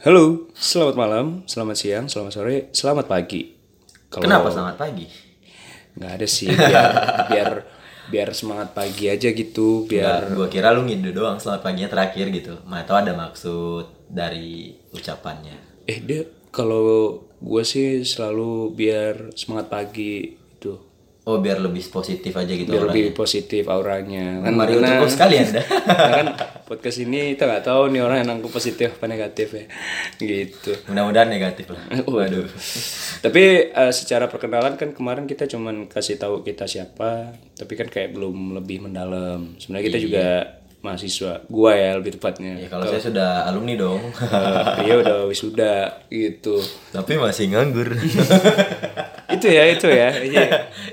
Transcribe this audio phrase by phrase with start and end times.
[0.00, 3.52] Halo, selamat malam, selamat siang, selamat sore, selamat pagi.
[4.08, 5.04] Kalau Kenapa selamat pagi?
[5.90, 6.88] nggak ada sih, biar
[7.30, 7.48] biar
[8.08, 12.56] biar semangat pagi aja gitu, biar gua kira lu ngidu doang selamat paginya terakhir gitu.
[12.64, 15.84] Mana tahu ada maksud dari ucapannya.
[15.84, 20.80] eh dia kalau gue sih selalu biar semangat pagi itu,
[21.28, 24.40] Oh biar lebih positif aja gitu biar lebih positif auranya.
[24.40, 26.26] Kan Mario karena- cukup sekali karena kan
[26.64, 29.64] podcast ini kita nggak tahu nih orang yang nangkep positif apa negatif ya,
[30.16, 30.72] gitu.
[30.88, 31.82] Mudah-mudahan negatif lah.
[32.08, 32.48] Waduh.
[33.20, 38.16] Tapi eh, secara perkenalan kan kemarin kita cuman kasih tahu kita siapa, tapi kan kayak
[38.16, 39.60] belum lebih mendalam.
[39.60, 40.26] Sebenarnya kita juga
[40.80, 42.56] mahasiswa, gua ya lebih tepatnya.
[42.56, 44.00] Ya kalau saya sudah alumni dong.
[44.00, 46.56] Eh, Dia udah wisuda gitu.
[46.96, 47.92] Tapi masih nganggur.
[49.34, 50.08] itu ya, itu ya.
[50.30, 50.46] Iya.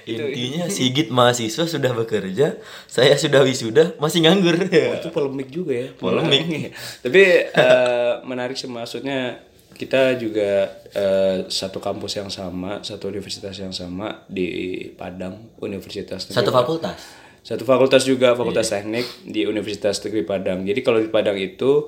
[0.07, 4.55] Intinya Sigit mahasiswa sudah bekerja, saya sudah wisuda masih nganggur.
[4.57, 5.87] itu polemik juga ya.
[5.97, 6.71] Polemik.
[7.03, 9.43] tapi eh, menarik sih maksudnya
[9.77, 16.37] kita juga eh, satu kampus yang sama, satu universitas yang sama di Padang, Universitas Negeri
[16.41, 16.99] Satu fakultas.
[17.45, 20.65] Satu fakultas juga, fakultas teknik di Universitas Negeri Padang.
[20.65, 21.87] Jadi kalau di Padang itu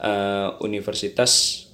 [0.00, 1.65] eh, universitas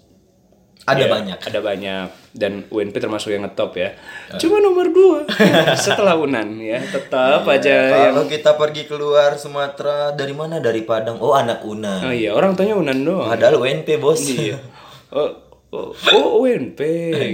[0.82, 1.38] Ada ya, banyak.
[1.38, 3.94] Ada banyak dan UNP termasuk yang ngetop ya.
[4.40, 5.22] Cuma nomor dua
[5.84, 10.58] setelah Unan ya, tetap aja yang Kalau kita pergi keluar Sumatera dari mana?
[10.58, 11.22] Dari Padang.
[11.22, 12.02] Oh anak Una.
[12.02, 13.30] Oh iya, orang tanya Unan doang.
[13.30, 14.22] Padahal UNP bos.
[14.26, 14.58] Iya.
[15.12, 15.28] Oh,
[15.76, 16.80] oh, oh UNP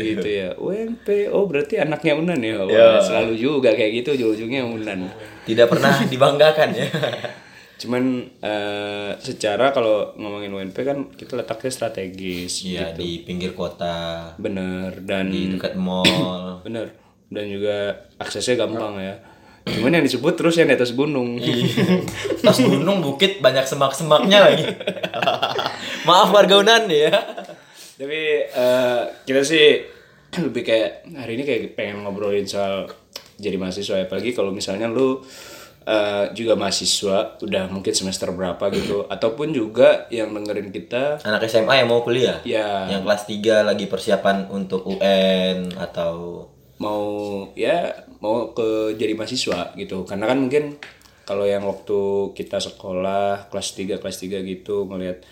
[0.03, 0.51] gitu ya.
[0.59, 1.31] UNP.
[1.31, 2.59] Oh berarti anaknya Unan ya.
[2.67, 5.07] Wah, selalu juga kayak gitu ujung-ujungnya Unan.
[5.47, 6.91] Tidak pernah dibanggakan ya.
[7.79, 12.67] Cuman eh, secara kalau ngomongin UNP kan kita letaknya strategis.
[12.67, 16.59] Iya di pinggir kota, Bener dan di dekat mall.
[16.67, 16.91] bener
[17.31, 19.15] dan juga aksesnya gampang ya.
[19.69, 21.39] Cuman yang disebut terus yang di atas gunung.
[22.43, 24.67] Tas gunung bukit banyak semak-semaknya lagi.
[26.09, 27.15] Maaf warga Unan ya.
[27.95, 29.87] Tapi eh, kita sih
[30.51, 32.91] lebih kayak hari ini kayak pengen ngobrolin soal
[33.39, 34.05] jadi mahasiswa ya.
[34.09, 35.23] Apalagi kalau misalnya lu
[35.89, 41.81] eh, juga mahasiswa udah mungkin semester berapa gitu ataupun juga yang dengerin kita Anak SMA
[41.81, 42.45] yang mau kuliah.
[42.45, 43.23] ya Yang kelas
[43.65, 46.45] 3 lagi persiapan untuk UN atau
[46.79, 47.03] mau
[47.59, 50.05] ya mau ke jadi mahasiswa gitu.
[50.05, 50.77] Karena kan mungkin
[51.25, 55.25] kalau yang waktu kita sekolah kelas 3 kelas 3 gitu ngelihat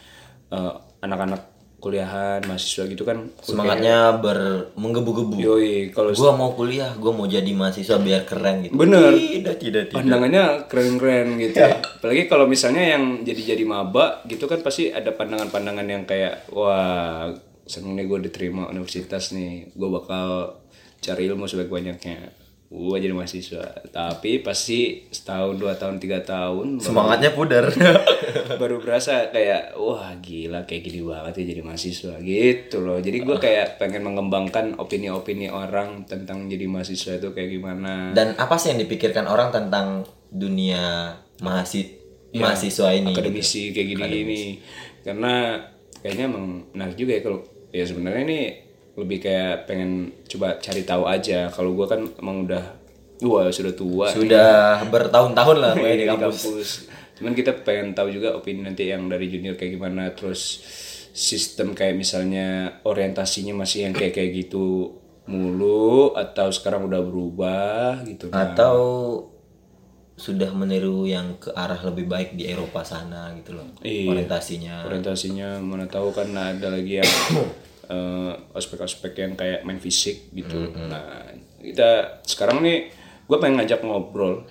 [0.50, 0.72] eh,
[1.04, 1.55] anak-anak
[1.86, 5.38] kuliahan mahasiswa gitu kan semangatnya ber menggebu-gebu.
[5.38, 8.74] yoi kalau Gua mau kuliah, gua mau jadi mahasiswa biar keren gitu.
[8.74, 9.14] Bener.
[9.14, 9.94] Tidak, tidak, tidak.
[9.94, 11.78] pandangannya keren-keren gitu ya.
[12.02, 17.30] apalagi kalau misalnya yang jadi-jadi maba gitu kan pasti ada pandangan-pandangan yang kayak wah
[17.62, 20.58] seneng nih gue diterima universitas nih gue bakal
[20.98, 23.86] cari ilmu sebaik-banyaknya gue jadi mahasiswa.
[23.94, 27.70] Tapi pasti setahun dua tahun tiga tahun baru, Semangatnya pudar.
[28.60, 32.14] baru berasa kayak wah gila kayak gini banget ya jadi mahasiswa.
[32.20, 32.98] Gitu loh.
[32.98, 38.10] Jadi gue kayak pengen mengembangkan opini-opini orang tentang jadi mahasiswa itu kayak gimana.
[38.12, 43.12] Dan apa sih yang dipikirkan orang tentang dunia mahasiswa mahasiswa ini?
[43.16, 44.42] akademisi kayak gini gini
[45.06, 45.62] karena
[46.02, 46.44] kayaknya emang
[46.74, 47.40] menarik juga ya kalau
[47.72, 48.40] ya sebenarnya ini
[48.96, 51.52] lebih kayak pengen coba cari tahu aja.
[51.52, 52.64] Kalau gua kan emang udah
[53.16, 56.36] tua sudah tua Sudah bertahun-tahun lah di di kampus.
[56.40, 56.68] kampus.
[57.16, 60.12] Cuman kita pengen tahu juga opini nanti yang dari junior kayak gimana.
[60.12, 60.64] Terus
[61.16, 68.28] sistem kayak misalnya orientasinya masih yang kayak kayak gitu mulu atau sekarang udah berubah gitu.
[68.32, 68.52] Nah.
[68.52, 68.76] Atau
[70.16, 73.68] sudah meniru yang ke arah lebih baik di Eropa sana gitu loh.
[73.84, 74.16] Iya.
[74.16, 74.88] Orientasinya.
[74.88, 77.12] orientasinya mana tahu kan ada lagi yang
[77.94, 80.72] eh, aspek-aspek yang kayak main fisik gitu.
[80.72, 81.28] Nah
[81.60, 82.88] kita sekarang nih
[83.28, 84.46] gue pengen ngajak ngobrol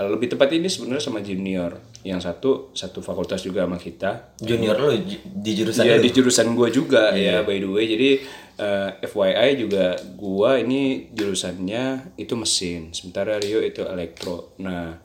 [0.00, 4.32] lebih tepat ini sebenarnya sama junior yang satu satu fakultas juga sama kita.
[4.38, 6.02] Junior lo di jurusan Iya lu.
[6.02, 7.84] di jurusan gue juga ya by the way.
[7.86, 8.10] Jadi
[8.56, 10.80] eh, FYI juga gue ini
[11.10, 11.84] jurusannya
[12.16, 14.56] itu mesin, sementara Rio itu elektro.
[14.58, 14.96] Nah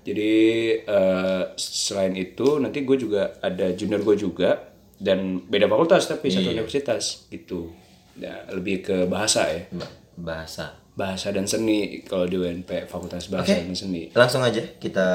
[0.00, 0.32] jadi
[0.80, 6.50] eh, selain itu nanti gue juga ada junior gue juga dan beda fakultas tapi satu
[6.50, 7.70] universitas gitu.
[8.14, 10.76] Ya, lebih ke bahasa ya, Ba- bahasa.
[10.92, 14.12] bahasa dan seni kalau di UNP Fakultas Bahasa dan Seni.
[14.12, 15.08] Langsung aja kita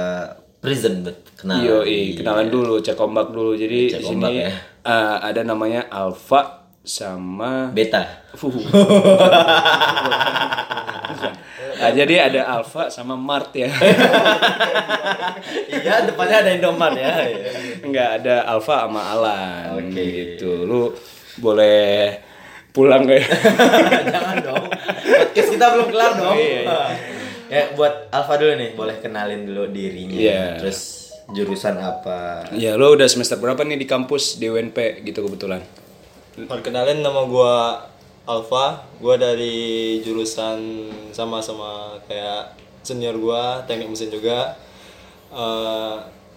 [0.60, 1.60] present bet kenal.
[1.62, 1.78] Yo,
[2.16, 3.54] kenalan dulu, cek ombak dulu.
[3.54, 4.50] Jadi Cek di ombak sini ya.
[4.84, 6.42] eh, ada namanya Alfa
[6.82, 8.04] sama Beta.
[11.76, 13.68] Nah, jadi ada Alfa sama Mart ya.
[15.68, 17.14] iya, depannya ada Indomaret ya.
[17.84, 20.64] Enggak ada Alfa sama Alan gitu.
[20.64, 20.96] Lu
[21.38, 22.16] boleh
[22.72, 23.28] pulang kayak
[24.16, 24.66] Jangan dong.
[24.72, 26.36] Podcast kita belum kelar dong.
[26.40, 26.80] Iya, iya.
[27.48, 30.18] Ya buat Alfa dulu nih, boleh kenalin dulu dirinya.
[30.18, 30.44] Iya.
[30.62, 30.80] Terus
[31.32, 32.46] jurusan apa?
[32.54, 35.62] Ya, lo udah semester berapa nih di kampus di UNP gitu kebetulan?
[36.36, 37.82] Perkenalin nama gua
[38.26, 44.54] Alfa, gua dari jurusan sama-sama kayak senior gua, teknik mesin juga.
[45.34, 45.96] Eh,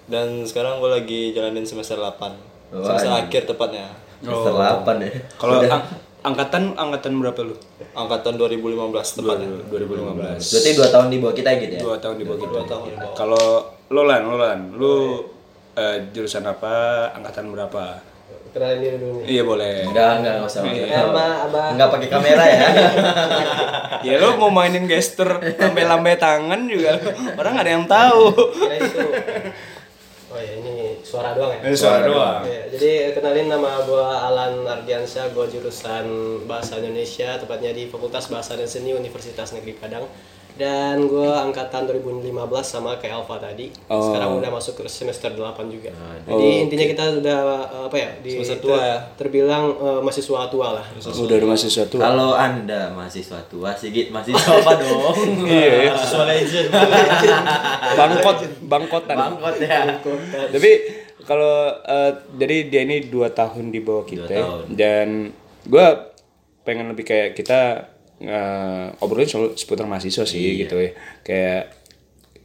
[0.09, 2.33] dan sekarang gua lagi jalanin semester 8.
[2.73, 3.89] Semester akhir tepatnya.
[4.21, 5.11] Semester 8 ya.
[5.37, 5.89] Kalau ang-
[6.25, 7.57] angkatan angkatan berapa lu?
[7.97, 9.49] Angkatan 2015 tepatnya.
[9.69, 10.39] 2015.
[10.39, 11.83] Berarti 2 tahun di bawah kita gitu ya.
[11.83, 12.57] Dua tahun di bawah kita.
[13.17, 13.45] Kalau
[13.89, 14.95] lo lan, lo lan, lu
[15.79, 17.09] eh, jurusan apa?
[17.17, 18.05] Angkatan berapa?
[18.49, 19.27] Kenalin diri dulu nih.
[19.29, 19.75] Iya boleh.
[19.93, 20.61] Enggak, enggak, enggak usah.
[20.65, 21.67] Nama Abah.
[21.77, 22.61] Enggak pakai kamera ya.
[23.99, 27.03] Ya lo mau mainin gestur lambe-lambe tangan juga
[27.35, 28.31] orang nggak ada yang tahu.
[28.55, 29.07] Kira itu.
[31.09, 31.61] Suara doang ya.
[31.65, 32.45] Eh, Suara doang.
[32.45, 36.05] Ya, jadi kenalin nama gua Alan Ardiansyah, gua jurusan
[36.45, 40.05] Bahasa Indonesia, tepatnya di Fakultas Bahasa dan Seni Universitas Negeri Padang.
[40.59, 42.35] Dan gua angkatan 2015
[42.67, 43.71] sama kayak Alfa tadi.
[43.87, 45.95] Sekarang udah masuk ke semester 8 juga.
[46.27, 48.11] Jadi intinya kita udah eh, apa ya?
[48.19, 48.99] Di Semester tua ya?
[49.15, 50.85] Terbilang eh, mahasiswa tua lah.
[50.99, 52.01] Udah ada mahasiswa tua.
[52.03, 55.15] Kalau Anda mahasiswa tua, Sigit mahasiswa apa dong?
[55.49, 55.93] Iya, ya.
[55.95, 56.69] Siswa legend.
[57.99, 59.17] bangkot, bangkotan.
[59.17, 60.03] Bangkot ya.
[60.51, 60.71] Tapi
[61.23, 64.75] kalau eh, jadi dia ini dua tahun di bawah kita tahun.
[64.75, 65.31] dan
[65.69, 65.87] gue
[66.65, 67.89] pengen lebih kayak kita
[68.23, 70.91] eh, obrolin soal seputar mahasiswa sih gitu ya.
[71.23, 71.63] Kayak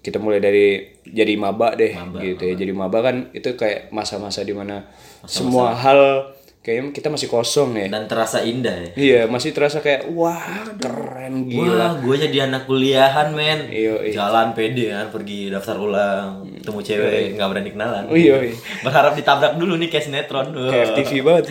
[0.04, 2.54] kita mulai dari jadi maba deh gitu ya.
[2.60, 4.84] jadi maba kan itu kayak masa-masa di mana
[5.24, 6.28] semua hal
[6.64, 8.90] kayaknya kita masih kosong ya Dan terasa indah ya.
[8.96, 13.68] iya masih terasa kayak wah keren gila Wah, gue jadi anak kuliahan, men.
[13.68, 14.14] Iya, iya.
[14.16, 18.04] Jalan pede kan, pergi daftar ulang, ketemu cewek, nggak berani kenalan.
[18.08, 18.56] Oh, iya, iya.
[18.80, 20.56] Berharap ditabrak dulu nih kayak sinetron.
[20.56, 21.46] kayak FTV banget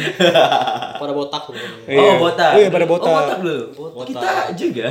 [1.03, 1.61] Pada botak loh.
[1.85, 2.01] Iya.
[2.01, 2.53] Oh, botak.
[2.57, 3.11] Oh, iya, pada botak.
[3.11, 3.59] Oh, botak lu.
[4.09, 4.87] Kita juga.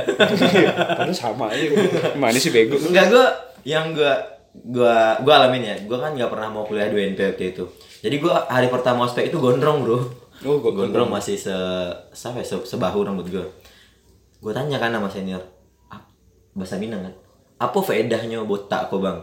[0.94, 3.26] padahal sama aja gimana sih bego Enggak gue
[3.64, 4.12] yang gue
[4.52, 5.76] gua gua alamin ya.
[5.88, 7.64] Gua kan nggak pernah mau kuliah 2 NP waktu itu.
[8.02, 9.98] Jadi gua hari pertama ospek itu gondrong, Bro.
[10.42, 11.54] Oh, gua- gondrong masih se
[12.10, 13.46] sampai se, sebahu rambut gua.
[14.42, 15.38] Gua tanya kan sama senior,
[15.86, 16.02] "Ah,
[16.52, 17.14] bahasa Minang kan.
[17.62, 19.22] Apa faedahnya botak kok, Bang?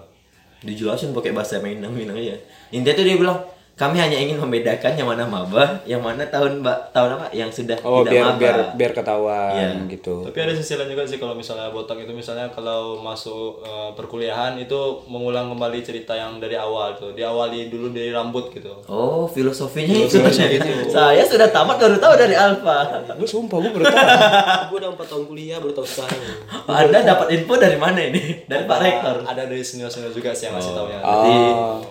[0.64, 2.40] Dijelasin pakai bahasa Minang, Minang aja.
[2.72, 3.40] Intinya tuh dia bilang,
[3.80, 7.80] kami hanya ingin membedakan yang mana maba, yang mana tahun mbak tahun apa yang sudah
[7.80, 8.36] Oh tidak biar maba.
[8.38, 9.88] biar biar ketahuan Iya.
[9.88, 10.28] gitu.
[10.28, 14.60] Tapi ada sisi lain juga sih kalau misalnya botak itu misalnya kalau masuk eh, perkuliahan
[14.60, 14.76] itu
[15.08, 17.16] mengulang kembali cerita yang dari awal tuh.
[17.16, 18.84] Diawali dulu dari rambut gitu.
[18.86, 20.20] Oh, filosofinya itu.
[20.92, 22.84] Saya sudah tamat baru tahu dari Alfa.
[23.16, 24.08] Gue sumpah gue baru tahu.
[24.70, 26.20] Gue udah 4 tahun kuliah baru tahu sekarang.
[26.84, 28.44] Anda dapat info dari mana ini?
[28.44, 29.16] Dari Pak Rektor.
[29.24, 31.00] Ada dari senior-senior juga sih yang ngasih tahu ya.
[31.00, 31.36] Jadi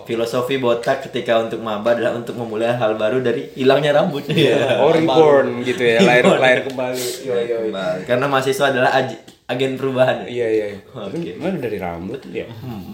[0.05, 4.27] filosofi botak ketika untuk maba adalah untuk memulai hal baru dari hilangnya rambut.
[4.27, 4.57] Iya.
[4.83, 7.07] Oh reborn gitu ya, lahir lahir kembali.
[7.23, 7.57] Yo yo.
[8.03, 10.29] Karena mahasiswa adalah aj- agen perubahan.
[10.29, 10.65] Iya iya.
[10.85, 12.45] Tapi Mana dari rambut ya?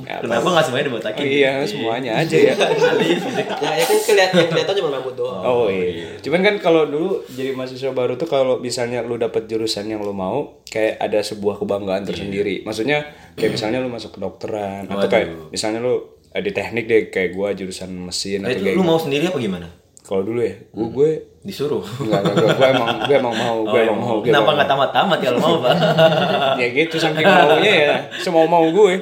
[0.07, 0.23] Ya, apa?
[0.23, 1.19] Kenapa nggak semuanya dibotakin?
[1.19, 2.53] Oh, iya semuanya aja ya.
[2.55, 5.43] ya, ya kan kelihatan kelihatan cuma rambut doang.
[5.43, 6.15] Oh iya.
[6.23, 10.15] Cuman kan kalau dulu jadi mahasiswa baru tuh kalau misalnya lu dapet jurusan yang lu
[10.15, 12.63] mau, kayak ada sebuah kebanggaan tersendiri.
[12.63, 13.03] Maksudnya
[13.35, 17.91] kayak misalnya lu masuk kedokteran atau kayak misalnya lu di teknik deh kayak gua jurusan
[17.91, 19.67] mesin Nah, atau kayak lu mau sendiri apa gimana?
[20.05, 21.09] kalau dulu ya, gue
[21.41, 21.81] Disuruh.
[21.81, 25.17] enggak enggak, enggak, gue emang gue emang mau, gue emang mau, gue Kenapa nggak tamat-tamat
[25.17, 25.73] kalau mau, Pak?
[26.61, 29.01] ya gitu saking maunya ya semau mau gue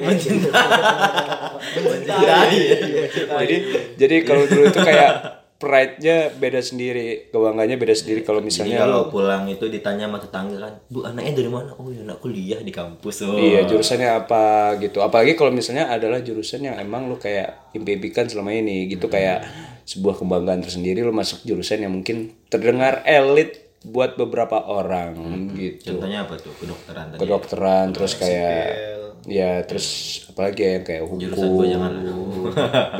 [3.40, 3.56] jadi
[4.00, 9.08] jadi kalau dulu itu kayak pride-nya beda sendiri kebanggaannya beda sendiri kalau Jadi misalnya kalau
[9.08, 11.70] pulang itu ditanya sama tetangga kan, Bu anaknya dari mana?
[11.78, 13.22] Oh ya anak kuliah di kampus.
[13.24, 13.38] Oh.
[13.38, 18.50] iya jurusannya apa gitu apalagi kalau misalnya adalah jurusan yang emang lo kayak impikan selama
[18.50, 19.46] ini gitu kayak
[19.86, 25.12] sebuah kebanggaan tersendiri lo masuk jurusan yang mungkin terdengar elit buat beberapa orang
[25.54, 26.56] gitu Contohnya apa tuh?
[26.56, 27.20] Kedokteran tadi.
[27.20, 29.86] kedokteran terus kayak ya terus
[30.28, 31.92] apalagi ya yang kayak hukum Jurusan gua jangan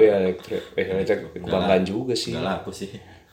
[0.00, 2.90] ya elektrik eh, elektrik kebanggaan juga sih Enggak laku sih.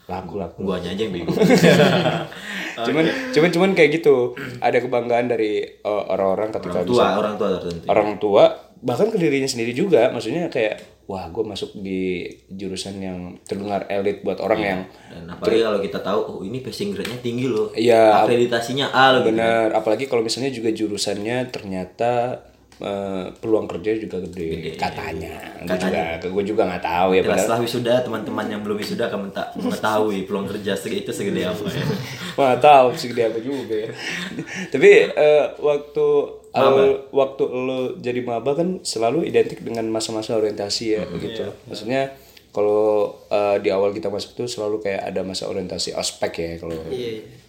[0.10, 1.32] laku laku Guanya aja yang bingung.
[2.88, 7.48] cuman cuman cuman kayak gitu ada kebanggaan dari uh, orang-orang ketika orang tua, orang tua
[7.60, 7.86] tertentu.
[7.88, 8.44] orang tua
[8.82, 14.24] bahkan ke dirinya sendiri juga maksudnya kayak wah gue masuk di jurusan yang terdengar elit
[14.24, 14.80] buat orang yang
[15.12, 17.68] Dan apalagi kalau kita tahu, oh ini passing grade-nya tinggi loh.
[17.76, 18.24] Iya.
[18.24, 19.28] Akreditasinya A loh.
[19.28, 19.36] gitu.
[19.36, 22.40] bener apalagi kalau misalnya juga jurusannya ternyata
[22.80, 25.34] eh, peluang kerja juga gede, katanya.
[25.62, 29.20] gue juga gue juga nggak tahu ya padahal setelah wisuda, teman-teman yang belum wisuda akan
[29.28, 31.84] menta- mengetahui peluang kerja itu segede apa ya.
[32.40, 33.90] nggak tahu segede apa juga ya.
[34.74, 36.06] Tapi eh, waktu
[36.52, 41.48] awal waktu lo jadi maba kan selalu identik dengan masa-masa orientasi ya gitu.
[41.68, 42.12] Maksudnya
[42.52, 46.76] kalau eh, di awal kita masuk tuh selalu kayak ada masa orientasi ospek ya kalau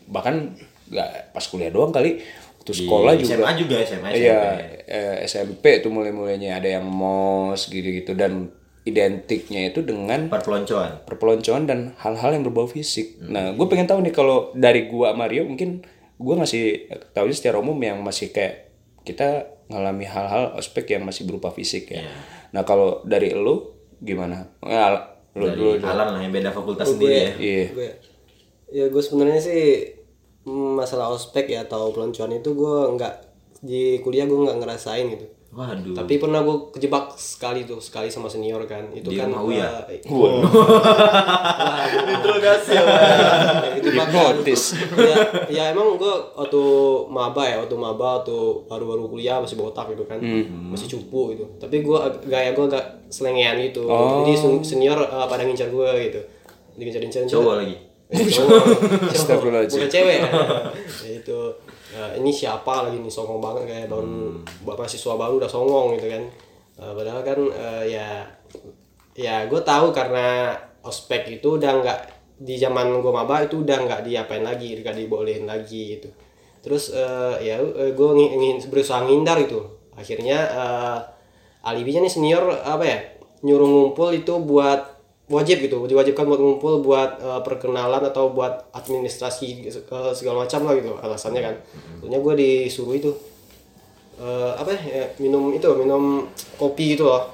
[0.07, 0.55] bahkan
[0.93, 2.21] nggak pas kuliah doang kali
[2.63, 4.23] waktu sekolah juga SMA juga SMA, SMP.
[4.23, 4.41] Iya,
[4.87, 11.79] eh, SMP tuh mulai-mulainya ada yang mos gitu-gitu dan identiknya itu dengan perpeloncoan perpeloncoan dan
[11.99, 13.19] hal-hal yang berbau fisik.
[13.19, 15.83] Nah, gue pengen tahu nih kalau dari gua Mario mungkin
[16.19, 18.71] gua ngasih tahu secara umum yang masih kayak
[19.03, 22.07] kita ngalami hal-hal ospek yang masih berupa fisik ya.
[22.55, 24.51] Nah, kalau dari lu gimana?
[24.63, 25.71] Nah, lu dulu.
[25.79, 27.65] dari alam lah yang beda fakultas sendiri ya Iya.
[27.73, 27.91] gue
[28.73, 29.63] ya gue sebenarnya sih
[30.45, 33.15] masalah ospek ya atau peloncoan itu gue nggak
[33.63, 35.27] di kuliah gue nggak ngerasain gitu.
[35.53, 35.93] Waduh.
[35.93, 38.89] Tapi pernah gue kejebak sekali tuh sekali sama senior kan.
[38.91, 39.69] Itu Di kan rumah Uya?
[39.85, 40.09] eh, ya.
[43.77, 43.89] itu.
[43.93, 44.63] Hipnotis.
[44.97, 45.17] ya,
[45.53, 46.63] ya emang gue waktu
[47.07, 50.17] maba ya waktu maba waktu baru-baru kuliah masih botak gitu kan.
[50.73, 51.45] Masih cupu gitu.
[51.61, 53.85] Tapi gue gaya gue agak selengean gitu.
[54.25, 56.21] Jadi sen- senior eh, pada ngincar gue gitu.
[56.73, 57.77] Diincar-incar cowok lagi
[58.13, 58.65] cowok.
[59.17, 59.77] Astagfirullahaladzim.
[59.81, 60.29] bukan cewek ya.
[61.03, 61.41] Ya itu
[61.93, 66.09] ya, ini siapa lagi nih songong banget kayak baru bapak mahasiswa baru udah songong gitu
[66.13, 66.25] kan
[66.83, 68.09] Eh, padahal kan eh, ya
[69.13, 72.01] ya gue tahu karena ospek itu udah nggak
[72.43, 76.09] di zaman gue maba itu udah nggak diapain lagi nggak dibolehin lagi gitu
[76.65, 77.61] terus eh, ya
[77.93, 79.61] gue ingin berusaha ngindar itu
[79.95, 80.99] akhirnya eh,
[81.69, 82.99] alibinya nih senior apa ya
[83.45, 84.92] nyuruh ngumpul itu buat
[85.33, 90.77] wajib gitu diwajibkan buat ngumpul buat eh, perkenalan atau buat administrasi eh, segala macam lah
[90.77, 91.55] gitu alasannya kan.
[92.05, 93.11] Soalnya gue disuruh itu
[94.21, 96.29] eh, apa ya minum itu minum
[96.61, 97.33] kopi itu loh.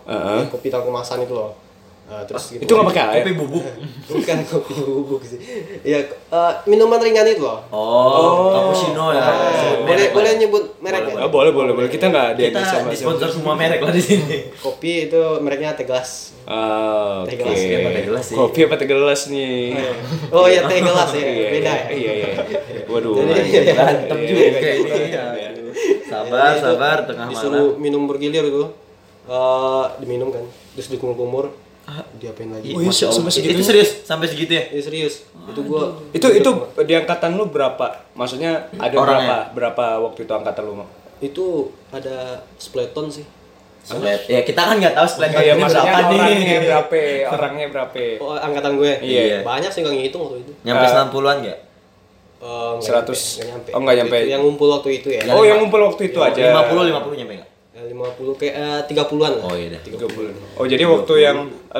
[0.48, 1.67] Kopi dalam kemasan itu loh
[2.08, 3.20] Eh, terus gitu Itu nggak pakai air.
[3.20, 3.64] kopi bubuk.
[4.08, 5.36] Bukan kopi bubuk sih.
[5.84, 7.60] Ya eh, minuman ringan itu loh.
[7.68, 9.20] Oh, cappuccino ya.
[9.20, 10.32] Sebut boleh merek boleh.
[10.34, 11.14] nyebut merek ya?
[11.18, 14.48] Ah, boleh boleh boleh kita nggak kita ada sama disponsor semua merek lah di sini.
[14.56, 16.32] Kopi itu mereknya teh gelas.
[16.42, 18.36] Ah, Teh gelas, ya, teh gelas sih.
[18.40, 19.76] Kopi apa teh gelas nih?
[20.30, 21.20] oh iya teh gelas ya.
[21.20, 21.84] Iya, beda ya?
[21.92, 22.28] Iya iya.
[22.86, 23.20] Waduh.
[23.20, 24.90] Jadi- berantem juga ini
[26.02, 27.32] sabar sabar tengah malam.
[27.36, 28.64] disuruh minum bergilir itu.
[29.28, 30.40] Eh diminum kan
[30.72, 31.52] terus dikumur-kumur
[32.14, 33.16] diapain lagi Oh, iya, Masya Allah.
[33.16, 33.50] sampai segitu.
[33.50, 37.86] itu serius sampai segitu ya ya serius itu gua Itu itu di angkatan lu berapa?
[38.12, 39.24] Maksudnya ada Orangnya?
[39.24, 39.36] berapa?
[39.74, 40.74] Berapa waktu itu angkatan lu?
[41.18, 41.46] Itu
[41.88, 42.16] ada
[42.54, 43.24] spleton sih
[43.80, 44.20] Splat.
[44.22, 46.98] ya kita kan nggak tahu splat Iya, ini maksudnya berapa orangnya nih berapa?
[47.30, 48.00] Orangnya berapa?
[48.20, 49.40] oh angkatan gue Iya.
[49.40, 51.58] banyak sih nggak ngitung waktu itu nyampe 90-an nggak
[52.38, 53.42] Eh, nggak 100.
[53.42, 53.68] nyampe.
[53.72, 54.18] Oh, nggak Waktu nyampe.
[54.28, 56.38] yang ngumpul waktu itu ya Oh, yang ngumpul waktu itu aja.
[56.38, 57.47] 50 50 nyampe nggak Eh,
[57.88, 59.44] 50 kayak eh, 30-an lah.
[59.48, 60.60] Oh iya dah 30.
[60.60, 61.38] Oh, jadi waktu yang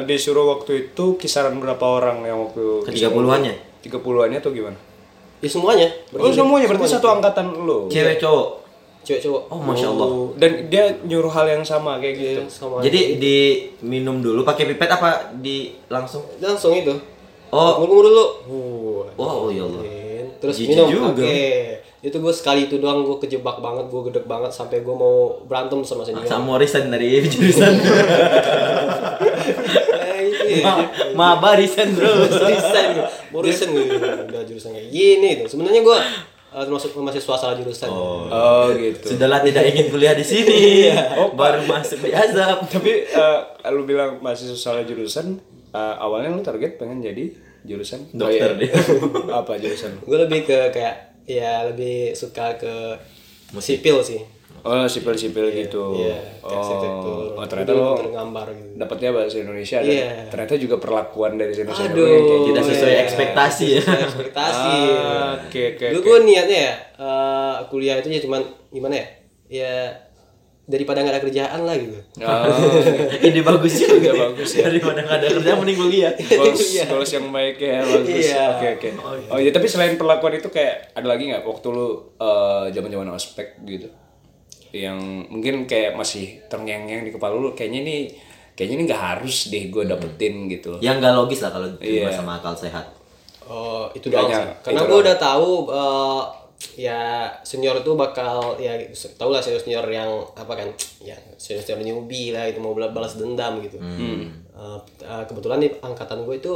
[0.09, 4.79] disuruh waktu itu kisaran berapa orang yang waktu ke 30-annya 30-annya atau gimana?
[5.39, 5.87] ya semuanya.
[6.19, 7.87] Oh, semuanya berarti satu angkatan lu.
[7.87, 8.47] cewek cowok?
[9.07, 9.43] Cewek cowok.
[9.55, 10.09] Oh masya Allah.
[10.11, 12.41] Oh, dan dia nyuruh hal yang sama kayak gitu.
[12.51, 16.27] sama jadi diminum dulu pakai pipet apa di langsung?
[16.43, 16.91] Langsung itu.
[17.55, 17.81] Oh.
[17.81, 18.25] Ngomong dulu.
[18.51, 19.83] Uh, oh ya Allah.
[20.39, 21.15] Terus Jijik minum.
[21.15, 21.23] juga.
[21.23, 21.39] oke
[21.99, 25.83] itu gue sekali itu doang gue kejebak banget gue gedek banget sampai gue mau berantem
[25.83, 27.75] sama senior sama resign dari jurusan.
[29.99, 30.65] Eh, itu ya.
[31.15, 32.07] Ma maba resign bro.
[32.47, 32.89] Resign
[33.31, 33.85] mau resign gue
[34.31, 35.47] udah jurusan kayak gini tuh?
[35.51, 35.99] Sebenarnya gue
[36.55, 37.91] uh, termasuk mahasiswa salah jurusan.
[37.91, 39.15] Oh, gitu.
[39.15, 40.95] sudahlah tidak ingin kuliah di sini.
[41.19, 42.63] Oh, baru masuk di azab.
[42.63, 43.39] Tapi eh,
[43.75, 45.43] lu bilang masih salah jurusan,
[45.75, 47.35] eh, awalnya lu target pengen jadi
[47.67, 48.07] jurusan?
[48.15, 48.73] Dokter Oh, dia.
[49.35, 49.99] apa jurusan?
[50.01, 52.97] gue lebih ke kayak ya lebih suka ke
[53.55, 54.23] sipil sih
[54.59, 56.03] Oh, sipil-sipil gitu.
[56.03, 57.31] Iya, oh, arsitektur.
[57.39, 58.75] oh, ternyata Itu lo tergambar gitu.
[58.75, 60.09] dapatnya bahasa Indonesia dan Iya.
[60.35, 62.35] ternyata juga perlakuan dari Aduh, yang kayak gitu.
[62.51, 63.03] tidak sesuai iya.
[63.07, 64.75] ekspektasi ya Sesuai ekspektasi.
[64.99, 69.07] Ah, oke, oke, Dulu gue niatnya ya eh, kuliah itu ya cuman gimana ya?
[69.49, 69.75] Ya
[70.69, 71.97] daripada nggak ada kerjaan lah gitu.
[72.21, 72.45] Oh,
[73.19, 74.69] ini bagus juga bagus ya.
[74.69, 78.29] daripada nggak ada kerja mending kuliah goals, goals yang baik ya bagus.
[78.29, 78.45] Iya.
[78.53, 78.89] Oke oke.
[79.29, 83.57] Oh iya tapi selain perlakuan itu kayak ada lagi nggak waktu lu eh, zaman-zaman ospek
[83.65, 83.89] gitu,
[84.71, 87.97] yang mungkin kayak masih terngiang-ngiang di kepala lu kayaknya ini
[88.53, 90.81] kayaknya ini nggak harus deh gue dapetin gitu loh.
[90.81, 92.05] yang nggak logis lah kalau Iya.
[92.05, 92.87] diterima sama akal sehat
[93.49, 94.29] Oh, itu doang.
[94.61, 96.23] Karena gue udah tahu eh,
[96.75, 98.75] ya senior itu bakal ya
[99.15, 102.91] tau lah senior senior yang apa kan ya senior senior newbie lah itu mau bala-
[102.91, 103.79] balas dendam gitu.
[104.53, 106.55] Eh, eh, kebetulan di angkatan gue itu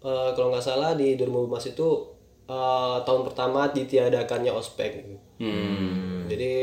[0.00, 1.88] eh, kalau nggak salah di 2015 itu
[2.46, 4.90] eh, tahun pertama ditiadakannya ospek.
[4.98, 5.16] Gitu.
[6.26, 6.54] Jadi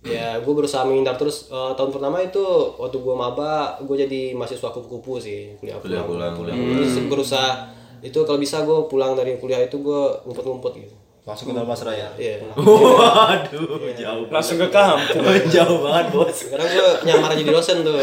[0.00, 2.40] ya gue berusaha menghindar terus eh, tahun pertama itu
[2.78, 7.50] waktu gue maba gue jadi mahasiswa kupu-kupu sih kuliah pulang kuliah pulang terus berusaha
[8.00, 10.96] itu kalau bisa gue pulang dari kuliah itu gue ngumpet-ngumpet gitu
[11.30, 12.08] Langsung ke Dalmas Raya.
[12.18, 12.42] iya.
[12.58, 15.22] Waduh jauh Langsung ke kampung.
[15.54, 16.34] jauh banget bos.
[16.34, 18.02] Sekarang gue nyamar jadi dosen tuh.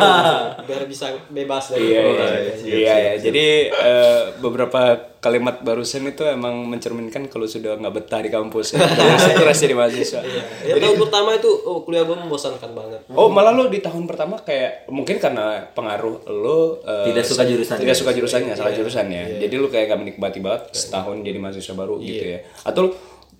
[0.68, 2.28] Biar bisa bebas dari Iya, iya,
[2.64, 3.12] iya, iya.
[3.20, 8.84] Jadi eh, beberapa kalimat barusan itu emang mencerminkan kalau sudah nggak betah di kampus ya.
[8.84, 10.20] Terus stres jadi mahasiswa.
[10.62, 13.00] Ya tahun pertama itu oh, kuliah gue membosankan banget.
[13.08, 17.80] Oh malah lo di tahun pertama kayak mungkin karena pengaruh lo eh, Tidak suka jurusannya.
[17.80, 21.72] tidak suka jurusannya salah jurusan ya jadi lo kayak gak menikmati banget setahun jadi mahasiswa
[21.72, 22.96] baru gitu ya atau lo-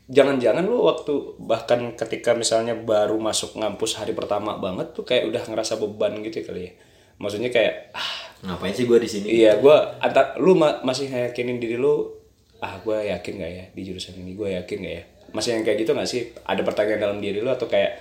[0.07, 5.43] jangan-jangan lo waktu bahkan ketika misalnya baru masuk ngampus hari pertama banget tuh kayak udah
[5.45, 6.73] ngerasa beban gitu ya kali ya
[7.17, 9.27] maksudnya kayak ah Ngapain sih gue di sini?
[9.35, 12.13] iya gue antar lu ma- masih yakinin diri lu
[12.59, 15.79] ah gue yakin gak ya di jurusan ini gue yakin gak ya masih yang kayak
[15.81, 17.99] gitu gak sih ada pertanyaan dalam diri lu atau kayak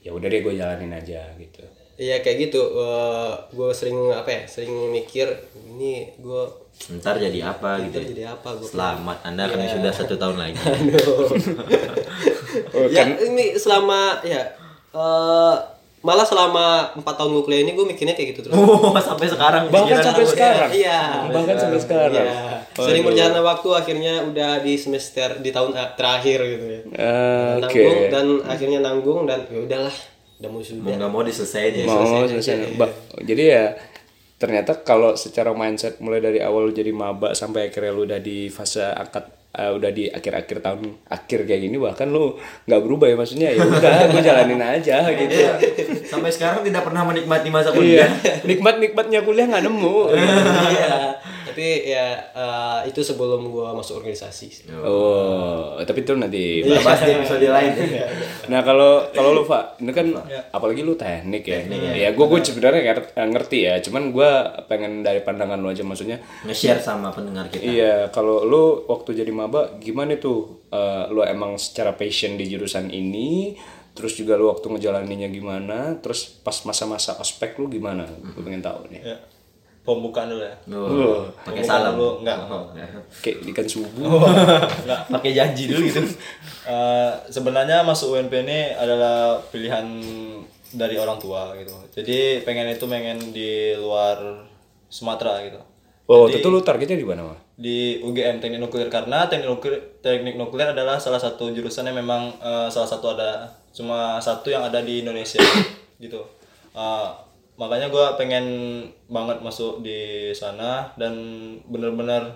[0.00, 1.62] ya udah deh gue jalanin aja gitu
[1.94, 2.58] Iya kayak gitu.
[3.48, 4.42] gue sering apa ya?
[4.50, 5.30] Sering mikir
[5.64, 6.42] ini gue
[6.90, 8.02] Ntar jadi apa gitu?
[8.02, 8.06] ya?
[8.10, 8.66] jadi apa gue.
[8.66, 10.58] Selamat, Anda akan sudah satu tahun lagi.
[12.90, 14.42] ya ini selama ya
[14.90, 15.54] eh,
[16.04, 18.52] malah selama empat tahun gue kuliah ini gue mikirnya kayak gitu terus.
[18.52, 19.72] Oh, sampai sekarang.
[19.72, 21.00] bahkan sampai sekarang Iya.
[21.26, 22.60] bahkan sampai sekarang Iya.
[22.76, 26.80] Sering berjalannya waktu akhirnya udah di semester di tahun terakhir gitu ya.
[26.92, 29.96] Eh, oke Nanggung dan akhirnya nanggung dan ya udahlah
[30.36, 30.92] udah mau Mau sudah.
[30.92, 31.84] nggak mau diselesain ya.
[31.86, 33.64] mau selesai Ba- jadi ya
[34.34, 38.46] ternyata kalau secara mindset mulai dari awal lu jadi maba sampai akhirnya lu udah di
[38.48, 43.16] fase angkat eh, udah di akhir-akhir tahun akhir kayak gini bahkan lu nggak berubah ya
[43.16, 45.54] maksudnya ya udah gue jalanin aja gitu Iya.
[46.04, 48.10] Sampai sekarang tidak pernah menikmati masa iya kuliah.
[48.44, 49.96] nikmat nikmatnya kuliah nggak nemu
[50.74, 51.13] Iya.
[51.54, 54.74] Tapi ya eh, itu sebelum gue masuk organisasi.
[54.82, 57.72] oh tapi itu nanti Kita bahas di episode lain.
[58.50, 60.06] Nah kalau kalau lu Pak, ini kan
[60.50, 61.62] apalagi lu teknik ya.
[61.94, 64.30] ya gue gue sebenarnya ngerti, ngerti ya, cuman gue
[64.66, 66.18] pengen dari pandangan lu aja maksudnya.
[66.44, 67.62] Nge-share sama pendengar kita.
[67.64, 70.66] Iya, kalau lu waktu jadi maba gimana tuh?
[70.74, 73.54] Eh, lu emang secara passion di jurusan ini,
[73.94, 78.02] terus juga lu waktu ngejalaninnya gimana, terus pas masa-masa ospek lu gimana?
[78.34, 79.02] Gue pengen tahu nih.
[79.06, 79.18] Ya.
[79.84, 80.56] Pembukaan dulu ya.
[80.72, 82.00] Oh, pakai salam.
[82.00, 82.38] dulu enggak.
[82.48, 82.88] Oh, enggak.
[83.20, 84.24] Kayak ikan subuh.
[84.80, 85.00] enggak.
[85.12, 86.00] Pakai janji dulu gitu.
[86.64, 89.84] Eh, sebenarnya masuk UNP ini adalah pilihan
[90.72, 91.76] dari orang tua gitu.
[91.92, 94.48] Jadi pengen itu pengen di luar
[94.88, 95.60] Sumatera gitu.
[96.04, 97.40] Oh, waktu itu lu targetnya di mana, Mas?
[97.56, 102.32] Di UGM Teknik Nuklir karena teknik nuklir, teknik nuklir adalah salah satu jurusan yang memang
[102.40, 105.40] eh, salah satu ada cuma satu yang ada di Indonesia
[106.04, 106.20] gitu.
[106.76, 107.08] Eh,
[107.54, 108.46] makanya gue pengen
[109.06, 111.14] banget masuk di sana dan
[111.70, 112.34] bener-bener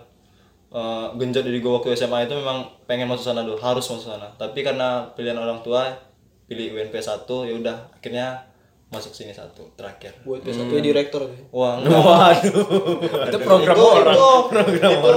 [0.71, 4.31] eh, genjot dari gue waktu SMA itu memang pengen masuk sana dulu harus masuk sana
[4.39, 5.91] tapi karena pilihan orang tua
[6.47, 8.49] pilih UNP 1 ya udah akhirnya
[8.89, 11.29] masuk sini satu terakhir Buat satu direktur.
[11.53, 12.41] Wah, waduh.
[13.29, 14.17] Itu program itu, orang.
[14.17, 15.11] Itu, program itu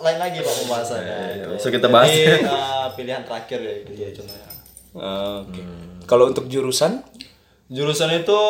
[0.00, 1.16] lain lagi pak pembahasannya.
[1.36, 1.48] itu.
[1.52, 2.08] besok kita bahas.
[2.08, 4.48] Jadi, eh, pilihan terakhir ya gitu cuma ya.
[5.44, 5.60] Oke.
[6.08, 7.04] Kalau untuk jurusan?
[7.68, 8.40] Jurusan itu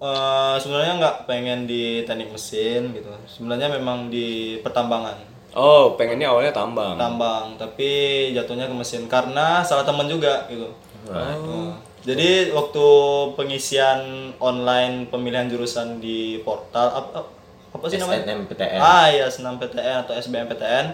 [0.00, 3.08] eh, sebenarnya nggak pengen di teknik mesin gitu.
[3.28, 5.36] Sebenarnya memang di pertambangan.
[5.56, 7.00] Oh, pengennya awalnya tambang.
[7.00, 7.88] Tambang, tapi
[8.36, 10.68] jatuhnya ke mesin karena salah teman juga gitu.
[11.08, 11.72] Eh,
[12.04, 12.86] jadi waktu
[13.34, 17.24] pengisian online pemilihan jurusan di portal apa,
[17.72, 18.28] apa sih namanya?
[18.28, 18.78] SNMPTN.
[18.78, 20.86] Ah ya SNMPTN atau SBMPTN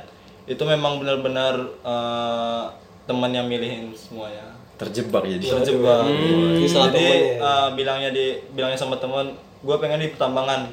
[0.46, 2.64] itu memang benar-benar eh,
[3.10, 4.61] teman yang milihin semuanya.
[4.82, 5.46] Terjebak jadi.
[5.52, 5.98] Terjebak.
[6.04, 7.36] Ini salah Jadi temennya.
[7.38, 10.66] eh, bilangnya di bilangnya sama teman, gue pengen di pertambangan,